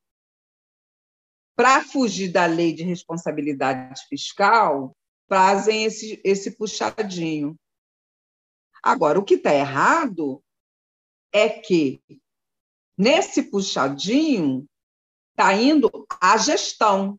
[1.56, 4.96] para fugir da lei de responsabilidade fiscal,
[5.28, 7.56] fazem esse, esse puxadinho.
[8.80, 10.40] Agora, o que está errado
[11.32, 12.00] é que,
[12.96, 14.66] nesse puxadinho,
[15.30, 17.18] está indo a gestão.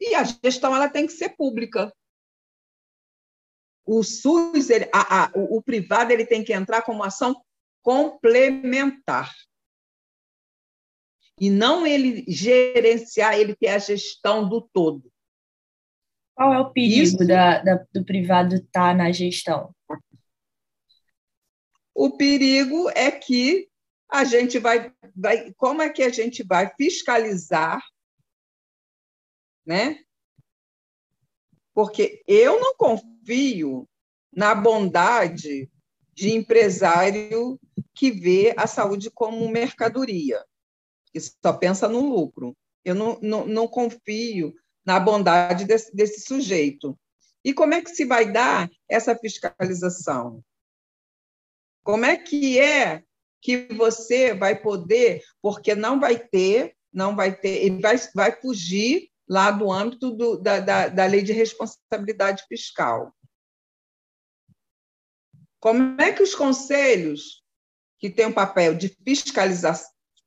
[0.00, 1.92] E a gestão ela tem que ser pública.
[3.84, 7.34] O SUS, ele, a, a, o, o privado, ele tem que entrar como ação
[7.82, 9.32] complementar
[11.40, 15.10] e não ele gerenciar, ele ter a gestão do todo.
[16.34, 19.74] Qual é o perigo da, da, do privado estar tá na gestão?
[22.00, 23.68] O perigo é que
[24.08, 25.52] a gente vai, vai.
[25.54, 27.82] Como é que a gente vai fiscalizar,
[29.66, 29.98] né?
[31.74, 33.84] Porque eu não confio
[34.32, 35.68] na bondade
[36.14, 37.58] de empresário
[37.92, 40.44] que vê a saúde como mercadoria,
[41.12, 42.56] que só pensa no lucro.
[42.84, 44.54] Eu não, não, não confio
[44.86, 46.96] na bondade desse, desse sujeito.
[47.44, 50.44] E como é que se vai dar essa fiscalização?
[51.88, 53.02] Como é que é
[53.40, 59.10] que você vai poder, porque não vai ter, não vai ter, ele vai, vai fugir
[59.26, 63.10] lá do âmbito do, da, da, da lei de responsabilidade fiscal.
[65.58, 67.42] Como é que os conselhos,
[67.98, 69.72] que têm um papel de fiscaliza,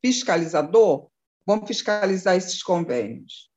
[0.03, 1.11] fiscalizador,
[1.45, 3.51] vão fiscalizar esses convênios?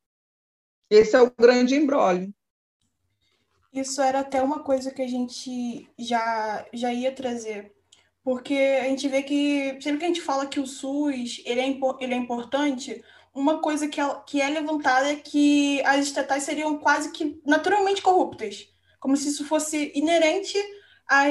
[0.90, 2.34] Esse é o grande embrólio.
[3.72, 7.73] Isso era até uma coisa que a gente já, já ia trazer,
[8.24, 11.78] porque a gente vê que sempre que a gente fala que o SUS ele é,
[12.00, 16.78] ele é importante, uma coisa que é, que é levantada é que as estatais seriam
[16.78, 20.56] quase que naturalmente corruptas, como se isso fosse inerente
[21.06, 21.28] às,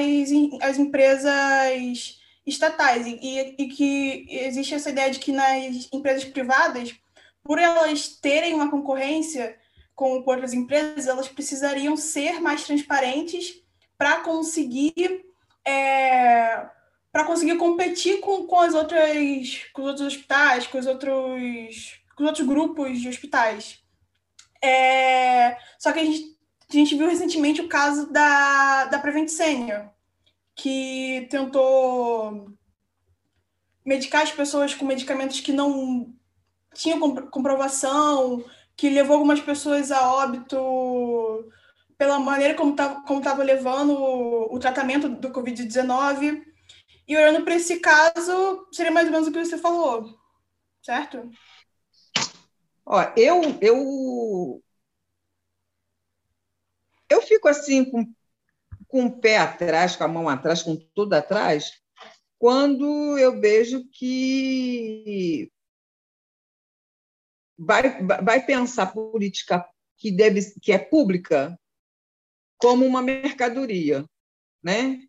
[0.62, 6.94] às empresas estatais, e, e que existe essa ideia de que nas empresas privadas,
[7.42, 9.58] por elas terem uma concorrência
[9.96, 13.62] com outras empresas, elas precisariam ser mais transparentes
[13.96, 15.24] para conseguir
[15.64, 16.68] é,
[17.14, 22.24] para conseguir competir com, com as outras com os outros hospitais, com os outros com
[22.24, 23.78] os outros grupos de hospitais.
[24.60, 26.36] É, só que a gente,
[26.68, 29.90] a gente viu recentemente o caso da, da Prevent Senior,
[30.56, 32.50] que tentou
[33.84, 36.12] medicar as pessoas com medicamentos que não
[36.74, 38.44] tinham comprovação,
[38.76, 41.48] que levou algumas pessoas a óbito
[41.96, 46.53] pela maneira como estava como tava levando o, o tratamento do Covid-19.
[47.06, 50.18] E olhando para esse caso, seria mais ou menos o que você falou,
[50.82, 51.30] certo?
[52.86, 54.62] Ó, eu, eu,
[57.10, 58.04] eu fico assim com,
[58.88, 61.72] com o pé atrás, com a mão atrás, com tudo atrás,
[62.38, 65.50] quando eu vejo que
[67.56, 71.58] vai, vai pensar política que deve que é pública
[72.58, 74.04] como uma mercadoria,
[74.62, 75.00] né?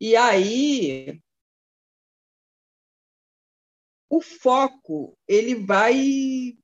[0.00, 1.20] E aí
[4.08, 6.56] o foco ele vai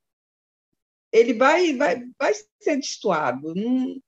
[1.13, 4.01] ele vai vai, vai ser destoado, não,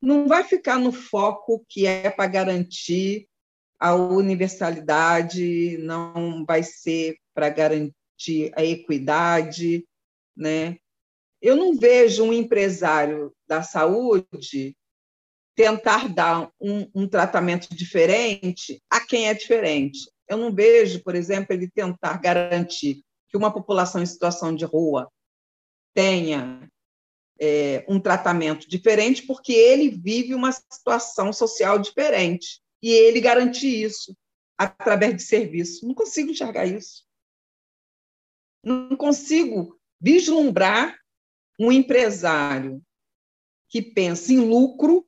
[0.00, 3.28] não vai ficar no foco que é para garantir
[3.78, 9.86] a universalidade, não vai ser para garantir a equidade,
[10.36, 10.78] né?
[11.40, 14.76] Eu não vejo um empresário da saúde
[15.58, 20.08] tentar dar um, um tratamento diferente a quem é diferente.
[20.28, 25.10] Eu não vejo, por exemplo, ele tentar garantir que uma população em situação de rua
[25.92, 26.70] tenha
[27.40, 32.62] é, um tratamento diferente, porque ele vive uma situação social diferente.
[32.80, 34.16] E ele garantir isso
[34.56, 35.84] através de serviço.
[35.84, 37.04] Não consigo enxergar isso.
[38.62, 40.96] Não consigo vislumbrar
[41.58, 42.80] um empresário
[43.68, 45.07] que pensa em lucro,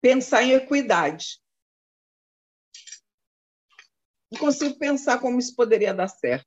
[0.00, 1.40] pensar em equidade.
[4.30, 6.46] Não consigo pensar como isso poderia dar certo.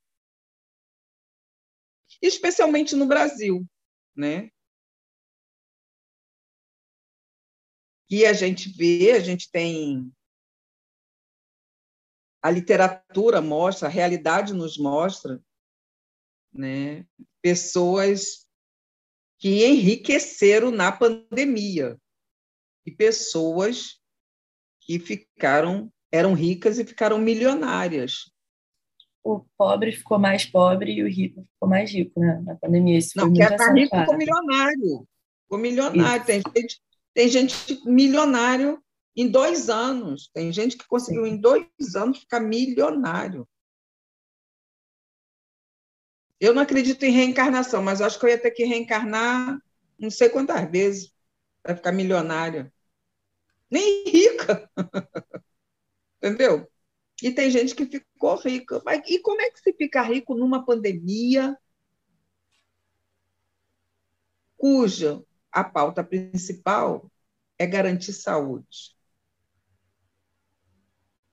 [2.22, 3.68] Especialmente no Brasil,
[4.16, 4.52] né?
[8.10, 10.14] E a gente vê, a gente tem
[12.44, 15.42] a literatura mostra, a realidade nos mostra,
[16.52, 17.06] né?
[17.42, 18.48] Pessoas
[19.38, 22.01] que enriqueceram na pandemia
[22.92, 24.00] e pessoas
[24.82, 28.30] que ficaram eram ricas e ficaram milionárias.
[29.24, 32.42] O pobre ficou mais pobre e o rico ficou mais rico, né?
[32.44, 32.98] Na pandemia.
[32.98, 35.08] Isso Não, quer estar rico ficou milionário.
[35.44, 36.26] Ficou milionário.
[36.26, 36.82] Tem gente,
[37.14, 38.84] tem gente milionário
[39.16, 40.30] em dois anos.
[40.34, 43.48] Tem gente que conseguiu em dois anos ficar milionário.
[46.40, 49.62] Eu não acredito em reencarnação, mas acho que eu ia ter que reencarnar
[50.00, 51.14] não sei quantas vezes
[51.62, 52.74] para ficar milionária.
[53.72, 54.70] Nem rica.
[56.22, 56.70] Entendeu?
[57.24, 58.82] E tem gente que ficou rica.
[58.86, 61.58] Mas, e como é que se fica rico numa pandemia
[64.58, 67.12] cuja a pauta principal
[67.58, 68.96] é garantir saúde?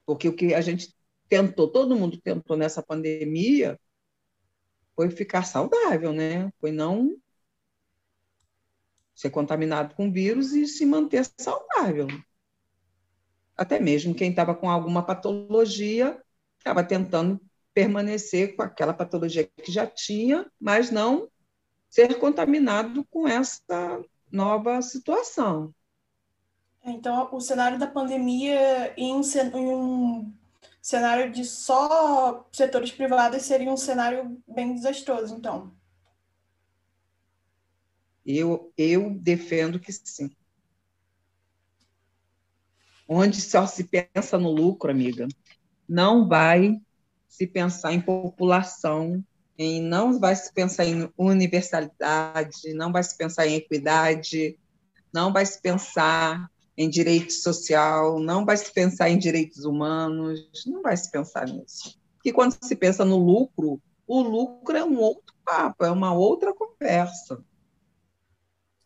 [0.06, 0.94] Porque o que a gente
[1.28, 3.78] tentou, todo mundo tentou nessa pandemia,
[4.94, 6.50] foi ficar saudável, né?
[6.60, 7.16] Foi não
[9.14, 12.06] ser contaminado com vírus e se manter saudável.
[13.58, 16.22] Até mesmo quem estava com alguma patologia
[16.58, 17.40] estava tentando
[17.74, 21.28] permanecer com aquela patologia que já tinha, mas não
[21.90, 24.00] ser contaminado com essa
[24.30, 25.74] nova situação.
[26.84, 29.20] Então, o cenário da pandemia em um,
[29.54, 30.32] em um
[30.80, 35.72] cenário de só setores privados seria um cenário bem desastroso, então.
[38.24, 40.30] Eu, eu defendo que sim.
[43.08, 45.26] Onde só se pensa no lucro, amiga,
[45.88, 46.78] não vai
[47.26, 49.24] se pensar em população,
[49.56, 54.58] em, não vai se pensar em universalidade, não vai se pensar em equidade,
[55.12, 60.82] não vai se pensar em direito social, não vai se pensar em direitos humanos, não
[60.82, 61.98] vai se pensar nisso.
[62.14, 66.54] Porque quando se pensa no lucro, o lucro é um outro papo, é uma outra
[66.54, 67.42] conversa.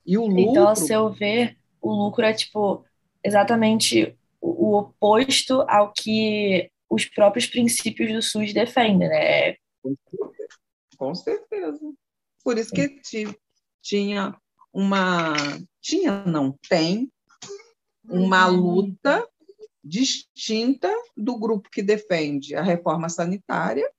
[0.07, 0.51] E o lucro...
[0.51, 2.85] Então, ao seu ver, o lucro é tipo
[3.25, 9.57] exatamente o oposto ao que os próprios princípios do SUS defendem, né?
[10.97, 11.81] Com certeza.
[12.45, 13.01] Por isso que
[13.81, 14.37] tinha
[14.73, 15.35] uma
[15.81, 17.11] tinha não tem
[18.05, 19.29] uma luta
[19.83, 23.91] distinta do grupo que defende a reforma sanitária,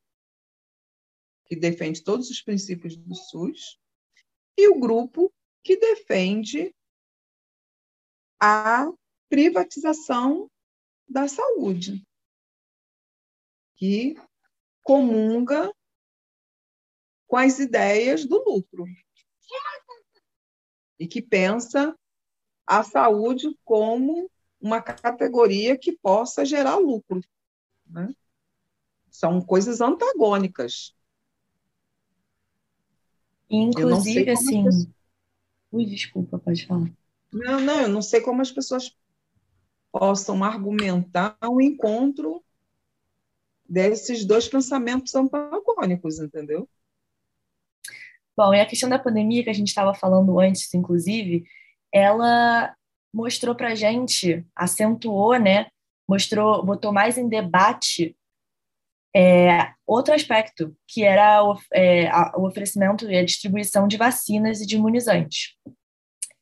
[1.46, 3.78] que defende todos os princípios do SUS,
[4.58, 6.74] e o grupo que defende
[8.40, 8.92] a
[9.34, 10.48] privatização
[11.10, 12.06] da saúde,
[13.76, 14.16] que
[14.84, 15.74] comunga
[17.26, 18.86] com as ideias do lucro
[21.00, 21.98] e que pensa
[22.68, 24.30] a saúde como
[24.62, 27.20] uma categoria que possa gerar lucro.
[27.88, 28.14] Né?
[29.10, 30.96] São coisas antagônicas.
[33.50, 34.64] Inclusive, assim.
[34.64, 34.88] Pessoas...
[35.72, 36.92] Ui, desculpa, pode falar.
[37.32, 38.96] Não, não, eu não sei como as pessoas
[39.94, 42.44] possam argumentar o um encontro
[43.70, 46.68] desses dois pensamentos antagônicos, entendeu?
[48.36, 51.46] Bom, e a questão da pandemia que a gente estava falando antes, inclusive,
[51.92, 52.76] ela
[53.14, 55.68] mostrou para gente, acentuou, né,
[56.10, 58.18] mostrou, botou mais em debate
[59.16, 64.60] é, outro aspecto, que era o, é, a, o oferecimento e a distribuição de vacinas
[64.60, 65.56] e de imunizantes.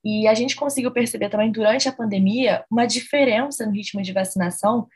[0.03, 4.87] E a gente conseguiu perceber também durante a pandemia uma diferença no ritmo de vacinação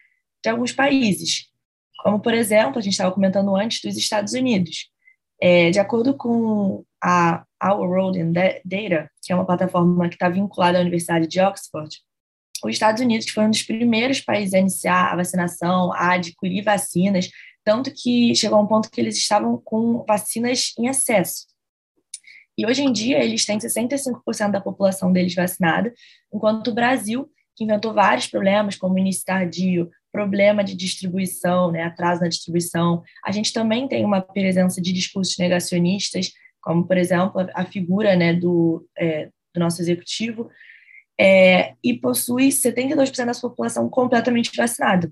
[0.44, 1.48] de alguns países,
[2.04, 4.90] como, por exemplo, a gente estava comentando antes dos Estados Unidos.
[5.42, 10.30] É, de acordo com a Our World in Data, que é uma plataforma que está
[10.30, 11.90] vinculada à Universidade de Oxford,
[12.64, 17.30] os Estados Unidos foi um dos primeiros países a iniciar a vacinação, a adquirir vacinas,
[17.64, 21.48] tanto que chegou a um ponto que eles estavam com vacinas em excesso.
[22.58, 25.94] E hoje em dia eles têm 65% da população deles vacinada,
[26.34, 32.22] enquanto o Brasil, que inventou vários problemas, como início tardio, problema de distribuição, né, atraso
[32.22, 33.04] na distribuição.
[33.26, 36.32] A gente também tem uma presença de discursos negacionistas,
[36.62, 40.50] como, por exemplo, a figura né, do, é, do nosso executivo,
[41.20, 45.12] é, e possui 72% da sua população completamente vacinada.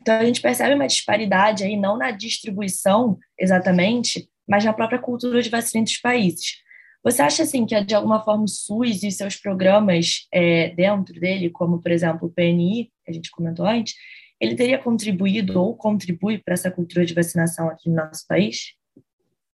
[0.00, 5.40] Então, a gente percebe uma disparidade aí, não na distribuição exatamente, mas na própria cultura
[5.42, 6.63] de vacina entre os países.
[7.04, 11.50] Você acha, assim, que, de alguma forma, o SUS e seus programas é, dentro dele,
[11.50, 13.94] como, por exemplo, o PNI, que a gente comentou antes,
[14.40, 18.74] ele teria contribuído ou contribui para essa cultura de vacinação aqui no nosso país?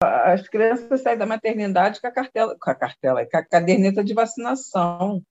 [0.04, 4.14] As crianças saem da maternidade com a cartela, com a cartela, com a caderneta de
[4.14, 5.24] vacinação.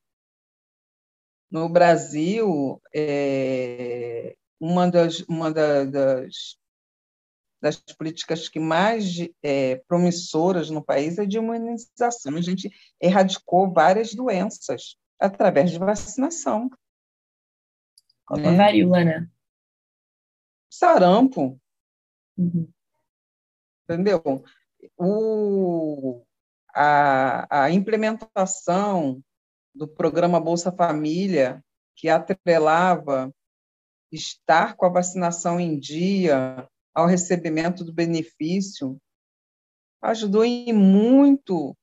[1.50, 6.56] No Brasil, é, uma das, uma das,
[7.60, 9.04] das políticas que mais
[9.42, 12.36] é, promissoras no país é de imunização.
[12.36, 16.70] A gente erradicou várias doenças através de vacinação.
[18.26, 18.48] Como né?
[18.48, 19.30] a varíola, né?
[20.76, 21.58] sarampo.
[22.36, 22.68] Uhum.
[23.84, 24.22] Entendeu?
[24.96, 26.24] O,
[26.74, 29.22] a, a implementação
[29.74, 33.32] do programa Bolsa Família, que atrelava
[34.12, 38.96] estar com a vacinação em dia ao recebimento do benefício,
[40.00, 41.76] ajudou em muito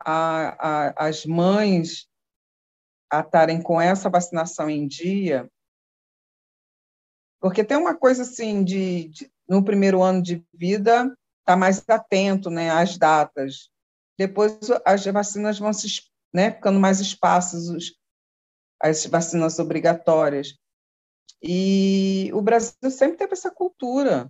[0.00, 2.08] a, a, as mães
[3.10, 5.48] a estarem com essa vacinação em dia
[7.40, 12.50] porque tem uma coisa assim de, de no primeiro ano de vida tá mais atento,
[12.50, 13.70] né, às datas.
[14.18, 15.86] Depois as vacinas vão se,
[16.34, 17.94] né, ficando mais espaços
[18.82, 20.58] as vacinas obrigatórias.
[21.40, 24.28] E o Brasil sempre teve essa cultura,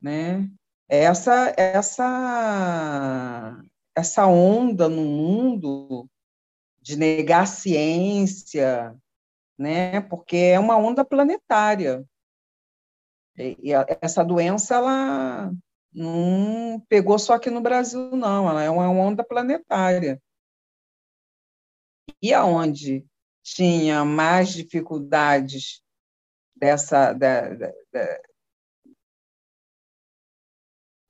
[0.00, 0.48] né?
[0.88, 3.62] Essa essa
[3.94, 6.08] essa onda no mundo
[6.80, 8.96] de negar a ciência,
[9.58, 10.00] né?
[10.00, 12.04] Porque é uma onda planetária.
[13.36, 15.52] E essa doença ela
[15.92, 20.20] não pegou só aqui no Brasil, não, ela é uma onda planetária.
[22.22, 23.06] E aonde
[23.42, 25.82] tinha mais dificuldades
[26.56, 27.72] dessa da, da,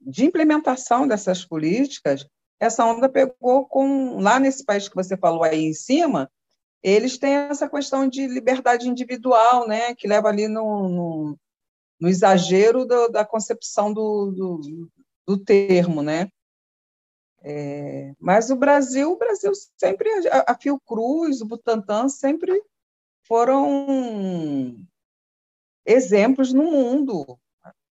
[0.09, 2.27] de implementação dessas políticas,
[2.59, 6.31] essa onda pegou com lá nesse país que você falou aí em cima,
[6.83, 11.39] eles têm essa questão de liberdade individual, né, que leva ali no, no,
[12.01, 14.91] no exagero do, da concepção do, do,
[15.27, 16.31] do, termo, né?
[17.43, 22.63] É, mas o Brasil, o Brasil sempre, a, a Fiocruz, o Butantan sempre
[23.25, 24.75] foram
[25.85, 27.39] exemplos no mundo.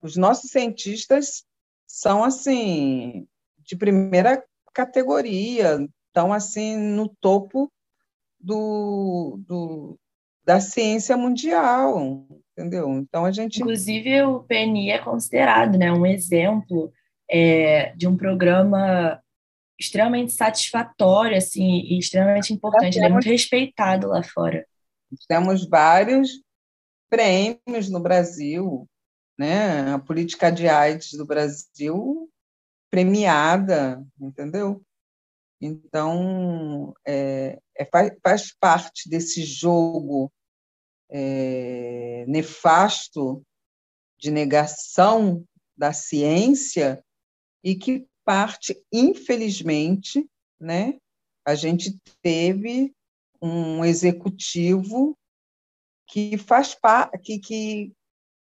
[0.03, 1.45] Os nossos cientistas
[1.93, 3.29] são assim
[3.59, 7.71] de primeira categoria, estão assim no topo
[8.41, 9.99] do, do,
[10.43, 12.89] da ciência mundial, entendeu?
[12.95, 13.61] Então a gente.
[13.61, 16.91] Inclusive o PNI é considerado, né, um exemplo
[17.31, 19.23] é, de um programa
[19.79, 22.95] extremamente satisfatório, assim, e extremamente importante.
[22.95, 24.67] Temos, Ele é muito respeitado lá fora.
[25.29, 26.41] Temos vários
[27.11, 28.89] prêmios no Brasil,
[29.43, 29.93] né?
[29.93, 32.31] A política de AIDS do Brasil
[32.89, 34.81] premiada, entendeu?
[35.61, 37.85] Então, é, é,
[38.23, 40.33] faz, parte desse jogo
[41.11, 43.43] é, nefasto
[44.17, 45.45] de negação
[45.77, 47.05] da ciência
[47.65, 50.25] e que parte, infelizmente,
[50.61, 50.99] né,
[51.45, 52.95] a gente teve
[53.41, 55.19] um executivo
[56.07, 56.77] que faz
[57.25, 57.93] que, que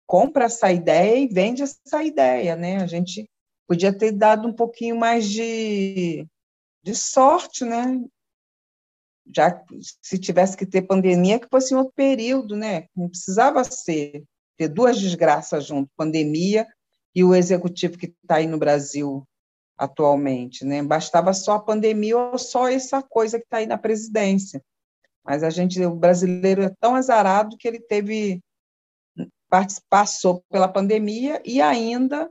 [0.06, 2.78] compra essa ideia e vende essa ideia, né?
[2.78, 3.30] A gente
[3.68, 6.26] podia ter dado um pouquinho mais de,
[6.84, 8.02] de sorte, né?
[9.34, 9.64] Já
[10.02, 12.88] se tivesse que ter pandemia, que fosse em outro período, né?
[12.96, 14.24] Não precisava ser
[14.58, 16.66] ter duas desgraças junto, pandemia
[17.14, 19.28] e o executivo que está aí no Brasil
[19.78, 20.82] atualmente, né?
[20.82, 24.62] Bastava só a pandemia ou só essa coisa que está aí na presidência.
[25.24, 28.42] Mas a gente, o brasileiro é tão azarado que ele teve
[29.90, 32.30] passou pela pandemia e ainda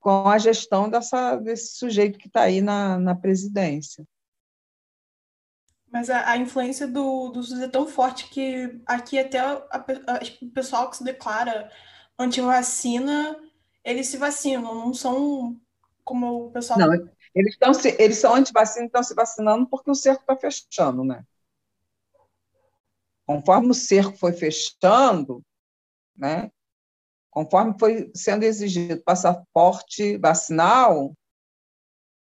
[0.00, 4.06] com a gestão dessa, desse sujeito que está aí na, na presidência.
[5.90, 10.20] Mas a, a, influência do, do SUS é tão forte que aqui até a, a,
[10.42, 11.70] o pessoal que se declara
[12.18, 13.36] anti-vacina,
[13.82, 15.58] eles se vacinam, não são
[16.04, 16.78] como o pessoal...
[16.78, 16.92] Não,
[17.34, 21.24] eles, se, eles são anti-vacina e estão se vacinando porque o cerco está fechando, né?
[23.28, 25.44] Conforme o cerco foi fechando,
[26.16, 26.50] né?
[27.30, 31.12] Conforme foi sendo exigido passaporte vacinal,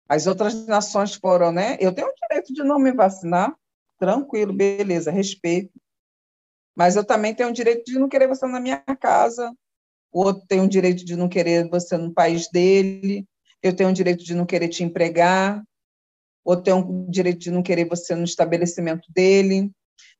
[0.10, 1.78] as outras nações foram, né?
[1.80, 3.56] Eu tenho o direito de não me vacinar,
[4.00, 5.72] tranquilo, beleza, respeito.
[6.76, 9.54] Mas eu também tenho o direito de não querer você na minha casa.
[10.12, 13.24] O outro tem o direito de não querer você no país dele.
[13.62, 15.64] Eu tenho o direito de não querer te empregar.
[16.44, 19.72] Ou tenho o direito de não querer você no estabelecimento dele.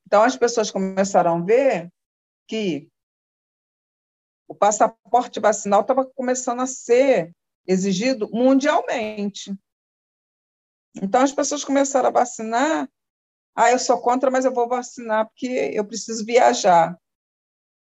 [0.08, 1.92] Então, as pessoas começaram a ver
[2.48, 2.90] que
[4.48, 7.36] o passaporte vacinal estava começando a ser
[7.68, 9.54] exigido mundialmente.
[10.96, 12.90] Então, as pessoas começaram a vacinar.
[13.54, 16.98] Ah, eu sou contra, mas eu vou vacinar porque eu preciso viajar.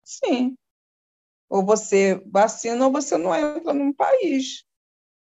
[0.03, 0.57] Sim.
[1.47, 4.65] Ou você vacina ou você não entra num país.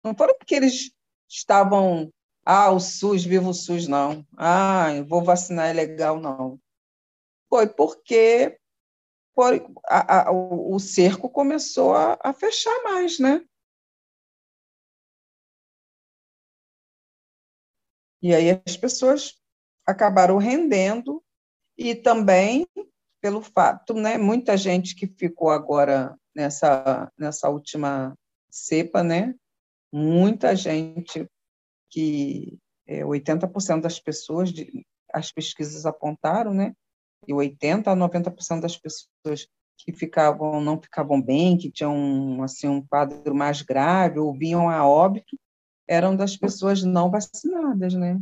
[0.03, 0.91] Não foram porque eles
[1.29, 2.13] estavam.
[2.45, 4.27] Ah, o SUS, viva o SUS, não.
[4.37, 6.61] Ah, eu vou vacinar, é legal, não
[7.53, 8.59] foi porque
[9.35, 13.45] foi, a, a, o, cerco começou a, a fechar mais, né?
[18.23, 19.39] E aí as pessoas
[19.87, 21.23] acabaram rendendo
[21.77, 22.67] e também
[23.21, 28.17] pelo fato, né, muita gente que ficou agora nessa nessa última
[28.51, 29.35] cepa, né,
[29.93, 31.29] muita gente
[31.91, 36.75] que é, 80% das pessoas, de, as pesquisas apontaram, né,
[37.27, 39.49] e 80 a 90% das pessoas
[39.79, 44.87] que ficavam não ficavam bem, que tinham assim um quadro mais grave ou vinham a
[44.87, 45.39] óbito,
[45.89, 48.21] eram das pessoas não vacinadas, né?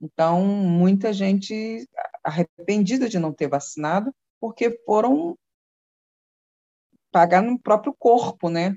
[0.00, 1.88] Então, muita gente
[2.22, 5.36] arrependida de não ter vacinado, porque foram
[7.10, 8.76] pagar no próprio corpo, né?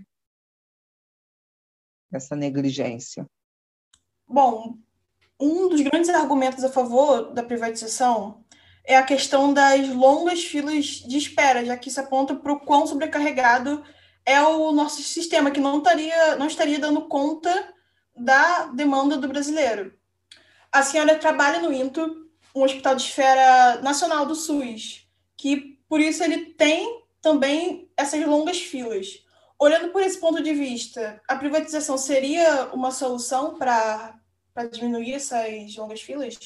[2.11, 3.27] Essa negligência.
[4.27, 4.77] Bom,
[5.39, 8.43] um dos grandes argumentos a favor da privatização
[8.83, 12.87] é a questão das longas filas de espera, já que isso aponta para o quão
[12.87, 13.83] sobrecarregado
[14.25, 17.73] é o nosso sistema, que não estaria, não estaria dando conta
[18.15, 19.93] da demanda do brasileiro.
[20.71, 25.07] a senhora trabalha no INTO, um hospital de esfera nacional do SUS,
[25.37, 29.23] que por isso ele tem também essas longas filas.
[29.59, 34.19] Olhando por esse ponto de vista, a privatização seria uma solução para
[34.71, 36.37] diminuir essas longas filas?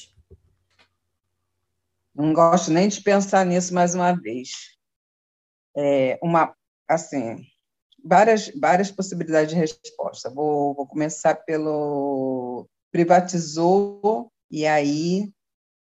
[2.16, 4.48] Não gosto nem de pensar nisso mais uma vez.
[5.76, 6.56] É uma,
[6.88, 7.44] assim,
[8.02, 10.30] várias, várias possibilidades de resposta.
[10.30, 15.30] Vou, vou começar pelo privatizou e aí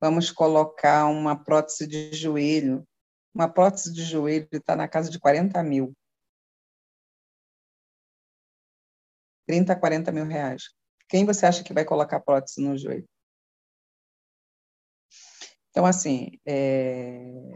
[0.00, 2.88] vamos colocar uma prótese de joelho.
[3.34, 5.92] Uma prótese de joelho está na casa de 40 mil.
[9.46, 10.70] 30, 40 mil reais.
[11.06, 13.06] Quem você acha que vai colocar prótese no joelho?
[15.74, 17.52] Então, assim, é...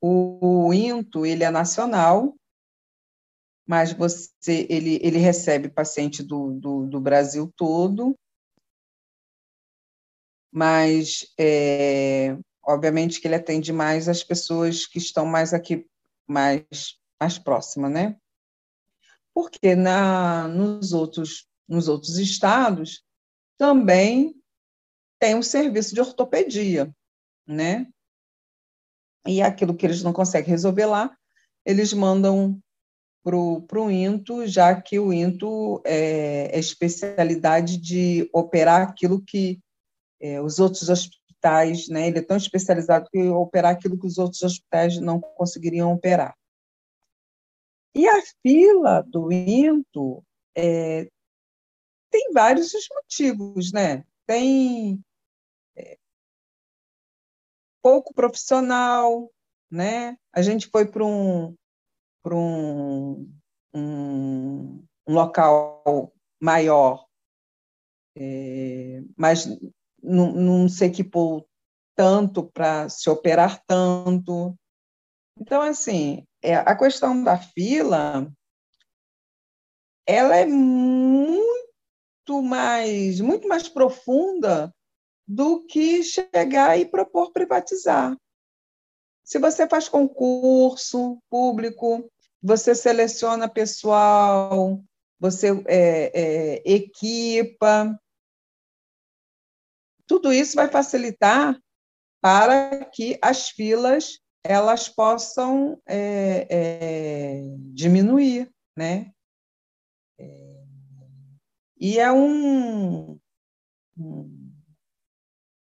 [0.00, 2.34] o, o INTO, ele é nacional,
[3.68, 8.18] mas você, ele, ele recebe paciente do, do, do Brasil todo,
[10.50, 12.34] mas é,
[12.64, 15.86] obviamente que ele atende mais as pessoas que estão mais aqui,
[16.26, 18.18] mais, mais próximas, né?
[19.34, 23.04] Porque na, nos, outros, nos outros estados
[23.58, 24.34] também
[25.20, 26.90] tem um serviço de ortopedia,
[27.50, 27.86] né?
[29.26, 31.14] E aquilo que eles não conseguem resolver lá,
[31.64, 32.58] eles mandam
[33.22, 39.60] para o INTO, já que o INTO é, é especialidade de operar aquilo que
[40.18, 44.42] é, os outros hospitais, né, ele é tão especializado que operar aquilo que os outros
[44.42, 46.34] hospitais não conseguiriam operar.
[47.94, 50.24] E a fila do INTO
[50.56, 51.08] é,
[52.10, 54.04] tem vários motivos, né?
[54.26, 55.02] Tem
[57.82, 59.30] pouco profissional,
[59.70, 60.16] né?
[60.32, 61.54] A gente foi para um,
[62.26, 63.38] um,
[63.74, 67.06] um, um, local maior,
[68.16, 69.46] é, mas
[70.02, 71.48] não, não se equipou
[71.94, 74.56] tanto para se operar tanto.
[75.38, 78.30] Então, assim, é, a questão da fila,
[80.06, 81.48] ela é muito
[82.42, 84.74] mais, muito mais profunda
[85.30, 88.16] do que chegar e propor privatizar.
[89.22, 92.10] Se você faz concurso público,
[92.42, 94.82] você seleciona pessoal,
[95.20, 97.96] você é, é, equipa,
[100.04, 101.56] tudo isso vai facilitar
[102.20, 109.12] para que as filas elas possam é, é, diminuir, né?
[110.18, 110.64] É,
[111.78, 113.16] e é um,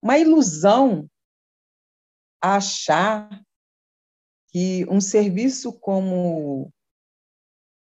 [0.02, 1.08] uma ilusão
[2.42, 3.44] achar
[4.48, 6.72] que um serviço como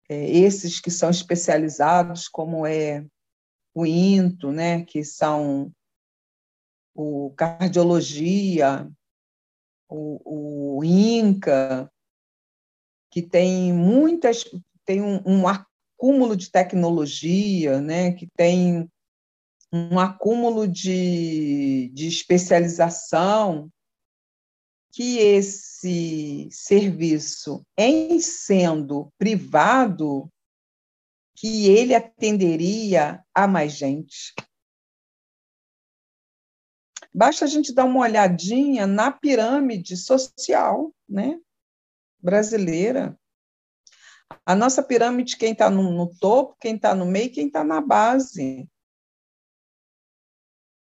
[0.09, 3.05] é, esses que são especializados, como é
[3.73, 5.71] o INTO, né, que são
[6.93, 8.87] o cardiologia,
[9.89, 11.91] o, o INCA,
[13.09, 14.43] que tem muitas,
[14.85, 18.87] tem um, um acúmulo de tecnologia, né, que tem
[19.73, 23.71] um acúmulo de, de especialização,
[24.91, 30.29] que esse serviço, em sendo privado,
[31.35, 34.35] que ele atenderia a mais gente.
[37.11, 41.39] Basta a gente dar uma olhadinha na pirâmide social né,
[42.21, 43.17] brasileira.
[44.45, 47.81] A nossa pirâmide, quem está no, no, topo, quem está no meio, quem está na
[47.81, 48.69] base.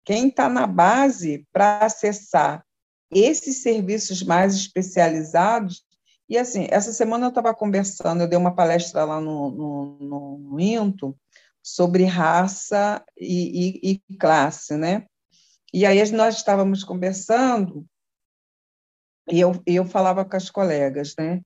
[0.09, 2.65] Quem está na base para acessar
[3.11, 5.85] esses serviços mais especializados.
[6.27, 10.61] E, assim, essa semana eu estava conversando, eu dei uma palestra lá no, no, no
[10.61, 11.15] INTO
[11.63, 15.07] sobre raça e, e, e classe, né?
[15.75, 17.85] E aí nós estávamos conversando
[19.31, 21.43] e eu, eu falava com as colegas, né?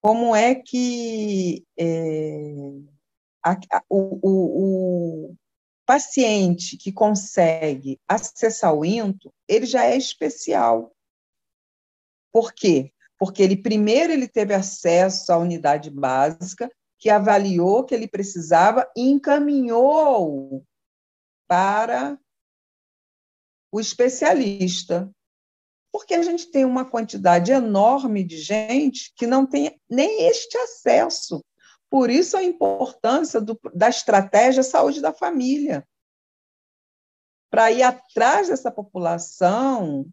[0.00, 2.54] Como é que é,
[3.44, 5.36] a, o, o,
[5.92, 10.90] paciente que consegue acessar o INTO, ele já é especial.
[12.32, 12.94] Por quê?
[13.18, 19.02] Porque ele primeiro ele teve acesso à unidade básica, que avaliou que ele precisava e
[19.02, 20.64] encaminhou
[21.46, 22.18] para
[23.70, 25.10] o especialista.
[25.92, 31.44] Porque a gente tem uma quantidade enorme de gente que não tem nem este acesso.
[31.92, 35.86] Por isso a importância do, da estratégia saúde da família.
[37.50, 40.10] Para ir atrás dessa população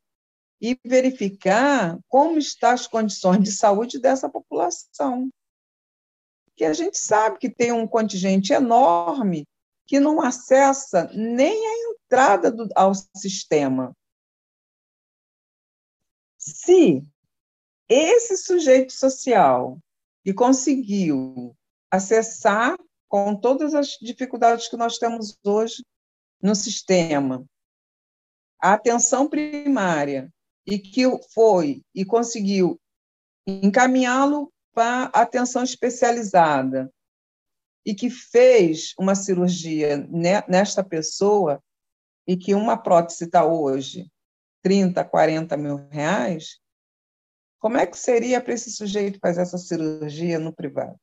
[0.60, 5.30] e verificar como estão as condições de saúde dessa população.
[6.54, 9.48] Que a gente sabe que tem um contingente enorme
[9.88, 13.96] que não acessa nem a entrada do, ao sistema.
[16.38, 17.02] Se
[17.88, 19.80] esse sujeito social
[20.26, 21.56] que conseguiu
[21.92, 22.78] acessar
[23.08, 25.84] com todas as dificuldades que nós temos hoje
[26.42, 27.46] no sistema,
[28.62, 30.32] a atenção primária,
[30.66, 32.80] e que foi e conseguiu
[33.48, 36.92] encaminhá-lo para atenção especializada,
[37.86, 39.98] e que fez uma cirurgia
[40.48, 41.62] nesta pessoa,
[42.28, 44.12] e que uma prótese está hoje
[44.62, 46.60] 30, 40 mil reais,
[47.60, 51.00] como é que seria para esse sujeito fazer essa cirurgia no privado?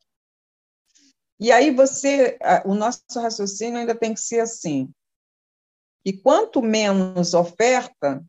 [1.38, 4.92] E aí você, o nosso raciocínio ainda tem que ser assim.
[6.04, 8.24] E quanto menos oferta,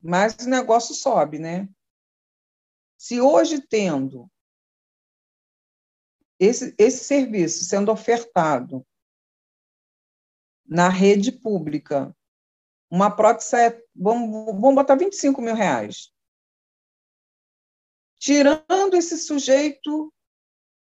[0.00, 1.68] mais o negócio sobe, né?
[2.96, 4.30] Se hoje tendo
[6.38, 8.86] esse, esse serviço sendo ofertado
[10.64, 12.16] na rede pública,
[12.90, 16.12] uma prótese é, vamos, vamos botar 25 mil reais.
[18.18, 20.12] Tirando esse sujeito,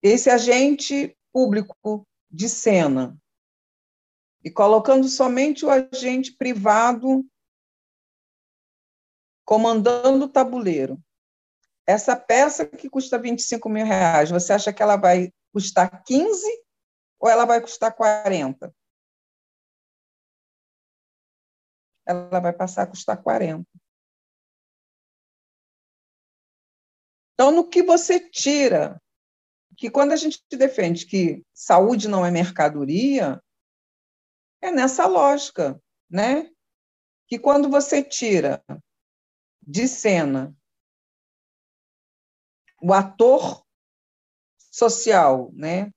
[0.03, 3.15] esse agente público de cena
[4.43, 7.23] e colocando somente o agente privado
[9.45, 10.99] comandando o tabuleiro.
[11.87, 16.65] Essa peça que custa 25 mil reais, você acha que ela vai custar 15
[17.21, 18.75] ou ela vai custar 40?
[22.07, 23.69] Ela vai passar a custar 40.
[27.35, 28.99] Então, no que você tira
[29.77, 33.43] que quando a gente defende que saúde não é mercadoria,
[34.61, 36.51] é nessa lógica, né?
[37.29, 38.65] Que quando você tira
[39.63, 40.57] de cena
[42.83, 43.65] o ator
[44.59, 45.93] social, né?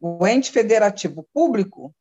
[0.00, 1.94] O ente federativo público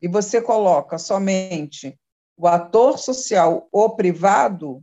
[0.00, 1.98] e você coloca somente
[2.36, 4.82] o ator social ou privado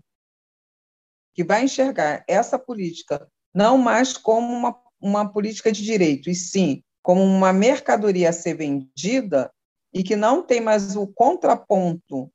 [1.33, 4.73] que vai enxergar essa política não mais como uma
[5.05, 9.53] uma política de direito, e sim como uma mercadoria a ser vendida
[9.93, 12.33] e que não tem mais o contraponto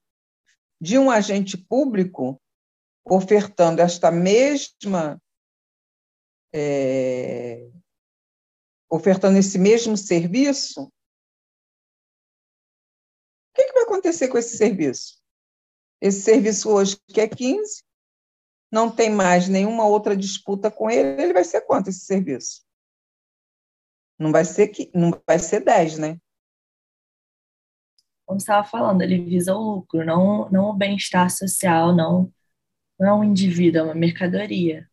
[0.81, 2.41] de um agente público
[3.05, 5.21] ofertando esta mesma
[6.55, 7.69] é,
[8.89, 10.91] ofertando esse mesmo serviço, o
[13.55, 15.21] que, que vai acontecer com esse serviço?
[16.01, 17.83] Esse serviço hoje que é 15,
[18.71, 22.63] não tem mais nenhuma outra disputa com ele, ele vai ser quanto esse serviço?
[24.19, 26.19] Não vai ser que não vai ser 10, né?
[28.27, 32.33] Como você estava falando, ele visa o lucro, não, não o bem-estar social, não,
[32.99, 34.89] não é um indivíduo, é uma mercadoria.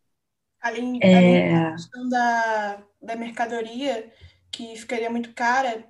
[0.60, 1.14] Além, é...
[1.14, 4.12] além da questão da, da mercadoria,
[4.50, 5.88] que ficaria muito cara,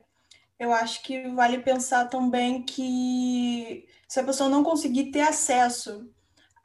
[0.59, 6.13] eu acho que vale pensar também que se a pessoa não conseguir ter acesso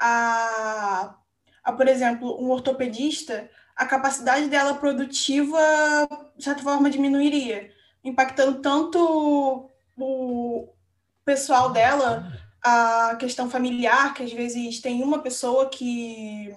[0.05, 1.15] a,
[1.63, 5.57] a, por exemplo, um ortopedista, a capacidade dela produtiva,
[6.37, 7.71] de certa forma, diminuiria,
[8.03, 10.67] impactando tanto o
[11.23, 12.29] pessoal dela,
[12.61, 16.53] a questão familiar, que às vezes tem uma pessoa que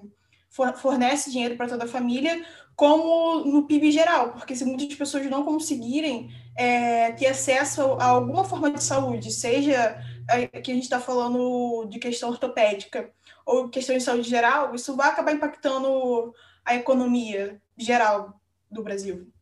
[0.50, 2.44] fornece dinheiro para toda a família,
[2.74, 8.44] como no PIB geral, porque se muitas pessoas não conseguirem é, ter acesso a alguma
[8.44, 13.10] forma de saúde, seja é, que a gente está falando de questão ortopédica,
[13.46, 16.34] ou questões de saúde geral, isso vai acabar impactando
[16.64, 19.32] a economia geral do Brasil.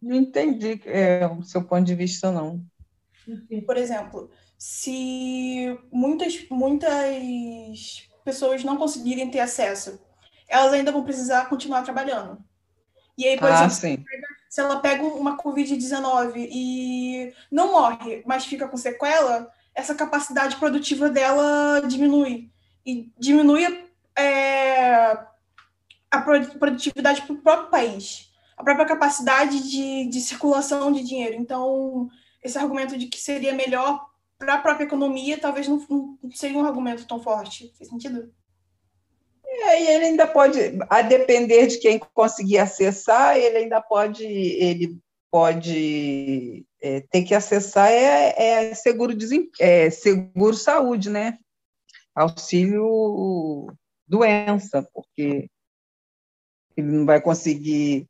[0.00, 2.64] Não entendi é, o seu ponto de vista, não.
[3.66, 10.00] Por exemplo, se muitas, muitas pessoas não conseguirem ter acesso,
[10.48, 12.42] elas ainda vão precisar continuar trabalhando.
[13.16, 14.04] E aí, por ah, exemplo,
[14.48, 21.08] se ela pega uma Covid-19 e não morre, mas fica com sequela, essa capacidade produtiva
[21.08, 22.50] dela diminui.
[22.84, 23.84] E diminui
[24.16, 25.18] é,
[26.10, 26.20] a
[26.58, 31.34] produtividade para o próprio país, a própria capacidade de, de circulação de dinheiro.
[31.34, 32.08] Então,
[32.42, 34.06] esse argumento de que seria melhor
[34.38, 37.72] para a própria economia talvez não, não seria um argumento tão forte.
[37.76, 38.32] Faz sentido?
[39.44, 40.58] É, e ele ainda pode,
[40.88, 44.98] a depender de quem conseguir acessar, ele ainda pode, ele
[45.30, 49.14] pode é, ter que acessar é, é seguro,
[49.60, 51.38] é seguro saúde, né?
[52.14, 53.72] Auxílio
[54.06, 55.48] doença, porque
[56.76, 58.08] ele não vai conseguir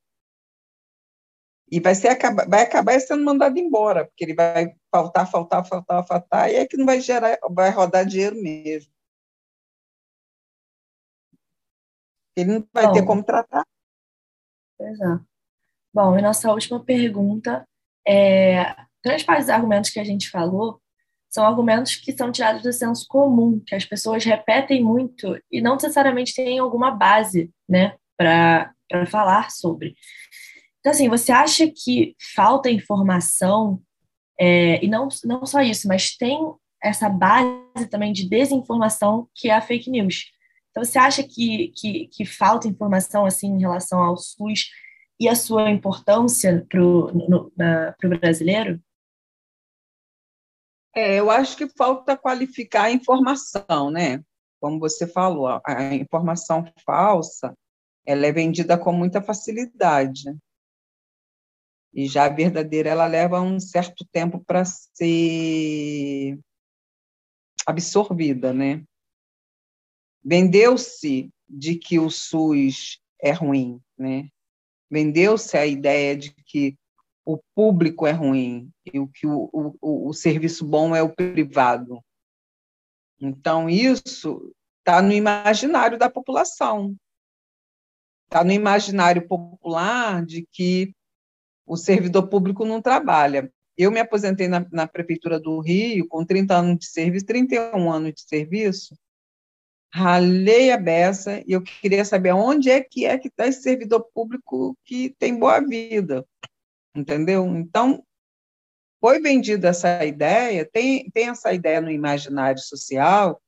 [1.70, 2.18] e vai ser
[2.48, 6.76] vai acabar sendo mandado embora, porque ele vai faltar, faltar, faltar, faltar, e é que
[6.76, 8.92] não vai gerar, vai rodar dinheiro mesmo.
[12.34, 13.64] Ele não vai Bom, ter como tratar.
[14.76, 15.29] Pois é.
[15.92, 17.66] Bom, e nossa última pergunta
[18.06, 18.74] é,
[19.04, 20.80] grande parte dos argumentos que a gente falou
[21.28, 25.74] são argumentos que são tirados do senso comum, que as pessoas repetem muito e não
[25.74, 28.74] necessariamente têm alguma base, né, para
[29.06, 29.94] falar sobre.
[30.80, 33.80] Então, assim, você acha que falta informação,
[34.40, 36.36] é, e não, não só isso, mas tem
[36.82, 40.32] essa base também de desinformação que é a fake news.
[40.70, 44.68] Então, você acha que, que, que falta informação, assim, em relação ao SUS
[45.20, 48.82] e a sua importância para o brasileiro?
[50.96, 54.24] É, eu acho que falta qualificar a informação, né?
[54.58, 57.54] Como você falou, a informação falsa,
[58.04, 60.34] ela é vendida com muita facilidade.
[61.92, 66.38] E já a verdadeira, ela leva um certo tempo para ser
[67.66, 68.82] absorvida, né?
[70.24, 74.28] Vendeu-se de que o SUS é ruim, né?
[74.90, 76.76] Vendeu-se a ideia de que
[77.24, 79.48] o público é ruim e o que o,
[79.80, 82.02] o, o serviço bom é o privado.
[83.20, 86.96] Então, isso está no imaginário da população.
[88.24, 90.94] Está no imaginário popular de que
[91.66, 93.52] o servidor público não trabalha.
[93.76, 98.14] Eu me aposentei na, na, Prefeitura do Rio com 30 anos de serviço, 31 anos
[98.14, 98.94] de serviço,
[99.92, 104.06] ralei a beça e eu queria saber onde é que é que está esse servidor
[104.14, 106.24] público que tem boa vida
[106.94, 107.46] entendeu?
[107.56, 108.04] Então,
[109.00, 113.40] foi vendida essa ideia, tem, tem essa ideia no imaginário social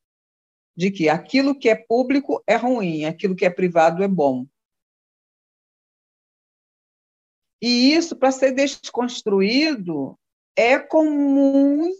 [0.74, 4.46] de que aquilo que é público é ruim, aquilo que é privado é bom.
[7.60, 10.18] E isso, para ser desconstruído,
[10.56, 11.96] é com muito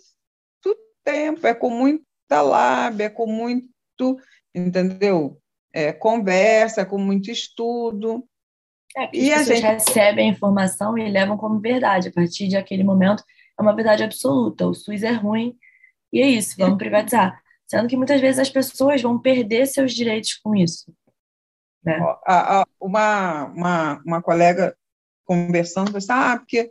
[1.04, 3.71] tempo, é com muita lábia, é com muito,
[4.54, 5.38] entendeu?
[5.72, 8.24] É, conversa, com muito estudo.
[8.96, 9.72] É, e as pessoas gente...
[9.72, 12.08] recebem a informação e levam como verdade.
[12.08, 13.24] A partir de aquele momento,
[13.58, 14.66] é uma verdade absoluta.
[14.66, 15.56] O SUS é ruim
[16.12, 17.40] e é isso, vamos privatizar.
[17.66, 20.92] Sendo que muitas vezes as pessoas vão perder seus direitos com isso.
[21.82, 21.98] Né?
[22.78, 24.76] Uma, uma, uma colega
[25.24, 26.70] conversando, assim, ah, porque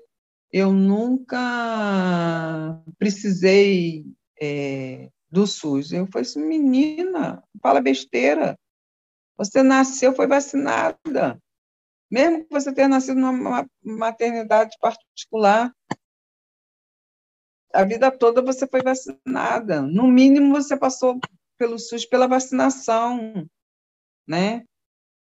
[0.52, 1.40] eu nunca
[3.00, 4.06] precisei
[4.40, 5.92] é, do SUS.
[5.92, 8.58] Eu falei assim, menina, fala besteira.
[9.38, 11.40] Você nasceu, foi vacinada
[12.12, 15.74] mesmo que você tenha nascido numa maternidade particular,
[17.74, 19.82] a vida toda você foi vacinada.
[19.82, 21.18] No mínimo, você passou
[21.58, 23.48] pelo SUS pela vacinação,
[24.28, 24.66] né?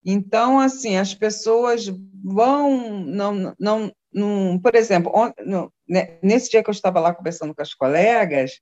[0.02, 1.86] Então, assim, as pessoas
[2.24, 5.12] vão, não, não, não por exemplo,
[5.44, 8.58] no, né, nesse dia que eu estava lá conversando com as colegas,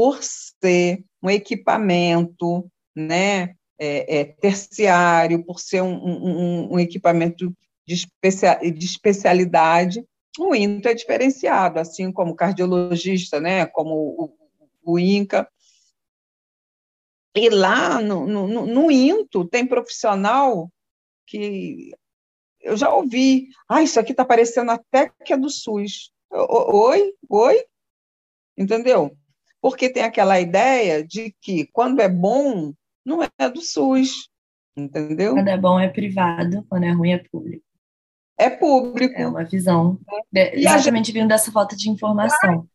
[0.00, 7.54] por ser um equipamento, né, é, é, terciário, por ser um, um, um equipamento
[7.86, 10.02] de, especia, de especialidade,
[10.38, 15.46] o INTO é diferenciado, assim como cardiologista, né, como o, o INCA.
[17.36, 20.72] E lá no, no, no INTO tem profissional
[21.26, 21.92] que
[22.62, 26.10] eu já ouvi, ah, isso aqui está parecendo até que é do SUS.
[26.30, 27.66] Oi, oi,
[28.56, 29.14] entendeu?
[29.60, 32.72] Porque tem aquela ideia de que quando é bom,
[33.04, 34.30] não é do SUS,
[34.76, 35.34] entendeu?
[35.34, 37.64] Quando é bom é privado, quando é ruim é público.
[38.38, 39.20] É público.
[39.20, 40.00] É uma visão.
[40.34, 40.58] É.
[40.58, 41.14] Exatamente gente...
[41.14, 42.66] vindo dessa falta de informação.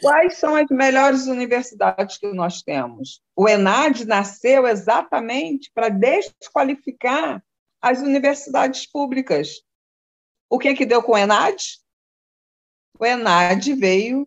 [0.00, 3.20] Quais são as melhores universidades que nós temos?
[3.36, 7.42] O ENAD nasceu exatamente para desqualificar
[7.80, 9.60] as universidades públicas.
[10.48, 11.62] O que, que deu com o ENAD?
[12.98, 14.26] O ENAD veio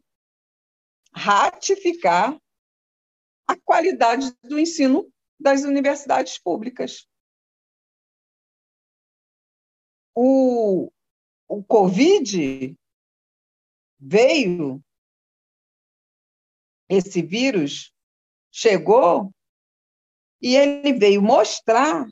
[1.14, 2.40] ratificar
[3.48, 7.08] a qualidade do ensino das universidades públicas.
[10.14, 10.92] O,
[11.48, 12.76] o Covid
[14.00, 14.84] veio,
[16.90, 17.94] esse vírus
[18.52, 19.32] chegou
[20.42, 22.08] e ele veio mostrar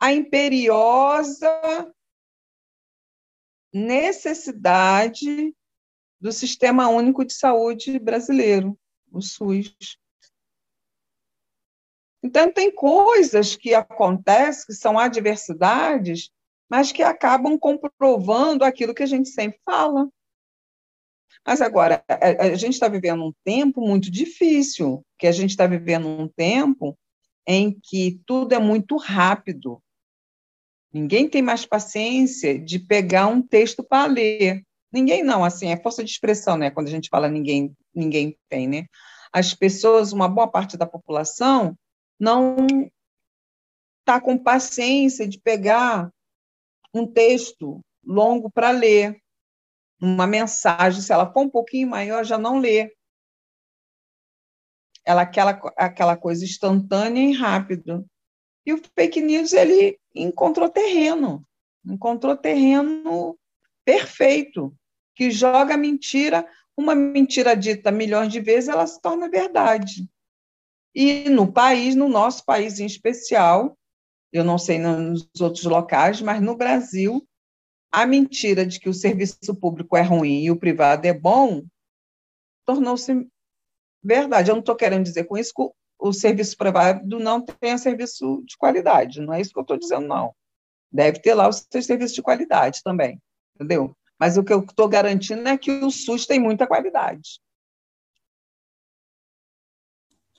[0.00, 1.94] a imperiosa
[3.72, 5.54] necessidade
[6.20, 8.78] do Sistema Único de Saúde brasileiro,
[9.12, 9.98] o SUS.
[12.22, 16.30] Então, tem coisas que acontecem, que são adversidades,
[16.68, 20.08] mas que acabam comprovando aquilo que a gente sempre fala.
[21.46, 26.06] Mas agora, a, gente está vivendo um tempo muito difícil, que a gente está vivendo
[26.06, 26.98] um tempo
[27.46, 29.82] em que tudo é muito rápido.
[30.92, 34.62] Ninguém tem mais paciência de pegar um texto para ler.
[34.92, 36.70] Ninguém não, assim, é força de expressão, né?
[36.70, 38.86] Quando a gente fala ninguém, ninguém tem, né?
[39.32, 41.76] As pessoas, uma boa parte da população,
[42.18, 42.56] não
[44.00, 46.10] está com paciência de pegar
[46.94, 49.20] um texto longo para ler.
[50.00, 52.94] uma mensagem, se ela for um pouquinho maior, já não lê.
[55.04, 58.06] Ela aquela aquela coisa instantânea e rápido.
[58.64, 61.44] E o fake news ele encontrou terreno,
[61.84, 63.37] encontrou terreno
[63.88, 64.76] perfeito,
[65.14, 70.06] que joga mentira, uma mentira dita milhões de vezes, ela se torna verdade.
[70.94, 73.78] E no país, no nosso país em especial,
[74.30, 77.26] eu não sei nos outros locais, mas no Brasil,
[77.90, 81.64] a mentira de que o serviço público é ruim e o privado é bom
[82.66, 83.26] tornou-se
[84.04, 84.50] verdade.
[84.50, 85.66] Eu não estou querendo dizer com isso que
[85.98, 90.06] o serviço privado não tenha serviço de qualidade, não é isso que eu estou dizendo,
[90.06, 90.34] não.
[90.92, 93.18] Deve ter lá os seus serviços de qualidade também,
[93.58, 93.96] entendeu?
[94.18, 97.40] Mas o que eu estou garantindo é que o SUS tem muita qualidade.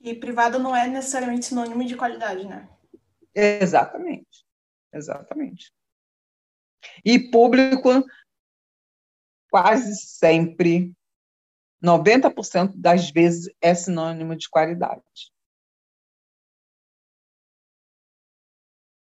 [0.02, 2.70] E privado não é necessariamente sinônimo de qualidade, né?
[3.36, 4.46] Exatamente.
[4.94, 5.74] Exatamente.
[7.04, 7.90] E público,
[9.52, 10.94] quase sempre,
[11.84, 15.34] 90% das vezes, é sinônimo de qualidade.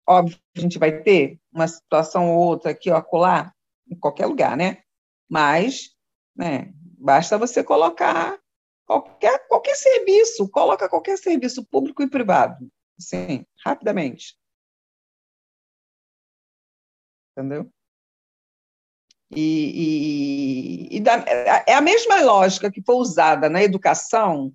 [0.07, 3.55] Óbvio que a gente vai ter uma situação ou outra aqui, ó, acolá,
[3.91, 4.83] em qualquer lugar, né?
[5.29, 5.97] Mas,
[6.35, 8.39] né, basta você colocar
[8.87, 14.37] qualquer, qualquer serviço, coloca qualquer serviço público e privado, sim, rapidamente.
[17.37, 17.71] Entendeu?
[19.31, 21.17] E, e, e da,
[21.67, 24.53] é a mesma lógica que foi usada na educação,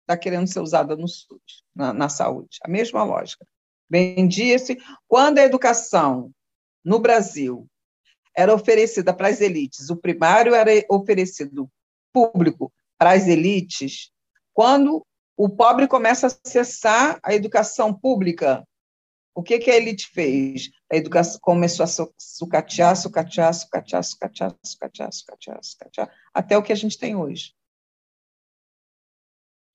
[0.00, 2.58] está querendo ser usada no SUS, na, na saúde.
[2.64, 3.46] A mesma lógica.
[3.88, 4.78] Vendia-se.
[5.06, 6.32] Quando a educação
[6.84, 7.68] no Brasil
[8.38, 11.68] era oferecida para as elites, o primário era oferecido
[12.12, 14.12] público para as elites,
[14.54, 15.04] quando
[15.36, 18.64] o pobre começa a acessar a educação pública,
[19.34, 20.70] o que, que a elite fez?
[20.90, 26.76] A educação começou a sucatear, sucatear, sucatear, sucatear, sucatear, sucatear, sucatear, até o que a
[26.76, 27.56] gente tem hoje.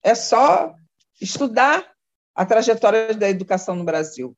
[0.02, 0.74] É só
[1.20, 1.94] estudar
[2.34, 4.34] a trajetória da educação no Brasil.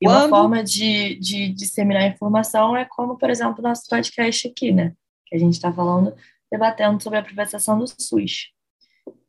[0.00, 0.26] E Quando...
[0.26, 4.94] uma forma de, de disseminar informação é como, por exemplo, nosso podcast aqui, né?
[5.26, 6.14] Que a gente está falando,
[6.50, 8.52] debatendo sobre a privatização do SUS.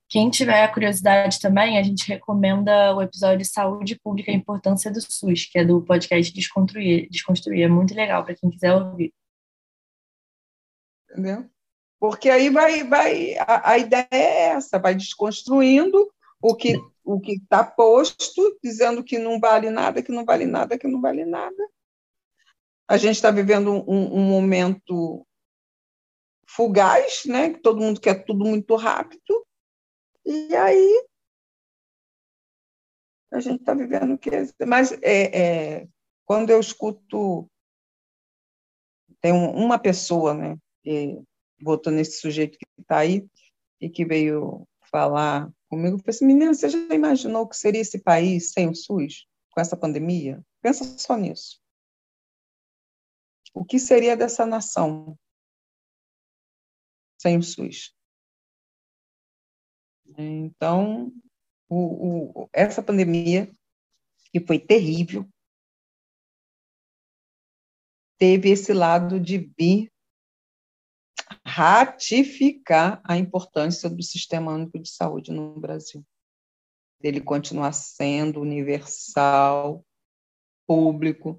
[0.07, 5.45] Quem tiver curiosidade também, a gente recomenda o episódio Saúde Pública e Importância do SUS,
[5.45, 7.07] que é do podcast Desconstruir.
[7.11, 7.63] Desconstruir.
[7.63, 9.13] É muito legal para quem quiser ouvir.
[11.11, 11.47] Entendeu?
[11.99, 16.09] Porque aí vai, vai a, a ideia é essa, vai desconstruindo
[16.41, 16.81] o que
[17.11, 21.01] o que está posto, dizendo que não vale nada, que não vale nada, que não
[21.01, 21.69] vale nada.
[22.87, 25.25] A gente está vivendo um, um momento
[26.47, 27.49] fugaz, né?
[27.51, 29.47] Que todo mundo quer tudo muito rápido.
[30.23, 31.07] E aí
[33.31, 34.29] a gente está vivendo o que
[34.67, 35.87] mas é, é,
[36.25, 37.49] quando eu escuto
[39.21, 41.21] tem uma pessoa né que
[41.61, 43.27] votou nesse sujeito que está aí
[43.79, 47.81] e que veio falar comigo eu falei assim menina você já imaginou o que seria
[47.81, 50.43] esse país sem o SUS com essa pandemia?
[50.61, 51.61] Pensa só nisso.
[53.53, 55.17] O que seria dessa nação
[57.19, 57.95] sem o SUS?
[60.17, 61.13] Então,
[61.69, 63.51] o, o, essa pandemia,
[64.31, 65.27] que foi terrível,
[68.17, 69.91] teve esse lado de vir
[71.59, 76.05] ratificar a importância do Sistema Único de Saúde no Brasil.
[77.03, 79.83] Ele continuar sendo universal,
[80.65, 81.37] público,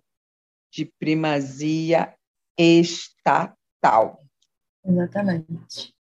[0.71, 2.15] de primazia
[2.59, 4.23] estatal.
[4.85, 5.95] Exatamente.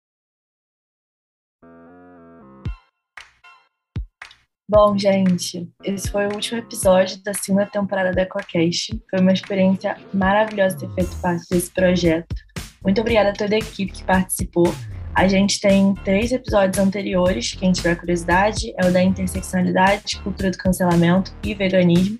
[4.67, 8.99] Bom, gente, esse foi o último episódio da segunda temporada da EcoCast.
[9.11, 12.46] Foi uma experiência maravilhosa ter feito parte desse projeto.
[12.87, 14.73] Muito obrigada a toda a equipe que participou.
[15.13, 20.57] A gente tem três episódios anteriores, quem tiver curiosidade, é o da interseccionalidade, cultura do
[20.57, 22.17] cancelamento e veganismo,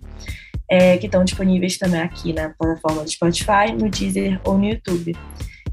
[0.69, 5.17] é, que estão disponíveis também aqui na plataforma do Spotify, no Deezer ou no YouTube.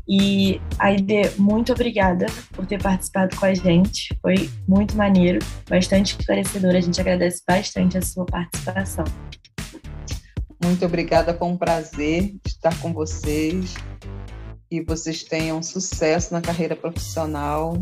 [0.07, 4.15] E Aide, muito obrigada por ter participado com a gente.
[4.21, 6.75] Foi muito maneiro, bastante esclarecedor.
[6.75, 9.05] A gente agradece bastante a sua participação.
[10.63, 13.73] Muito obrigada, foi um prazer estar com vocês.
[14.73, 17.77] Que vocês tenham sucesso na carreira profissional.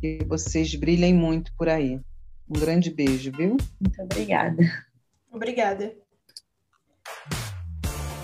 [0.00, 2.00] Que vocês brilhem muito por aí.
[2.48, 3.56] Um grande beijo, viu?
[3.80, 4.62] Muito obrigada.
[5.32, 5.92] Obrigada.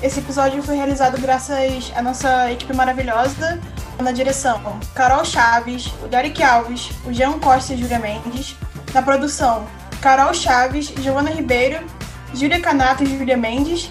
[0.01, 3.61] Esse episódio foi realizado graças à nossa equipe maravilhosa,
[4.01, 8.55] na direção Carol Chaves, o Derek Alves, o Jean Costa e Júlia Mendes,
[8.95, 9.67] na produção
[10.01, 11.85] Carol Chaves, Giovana Ribeiro,
[12.35, 13.91] Júlia Canato e Júlia Mendes,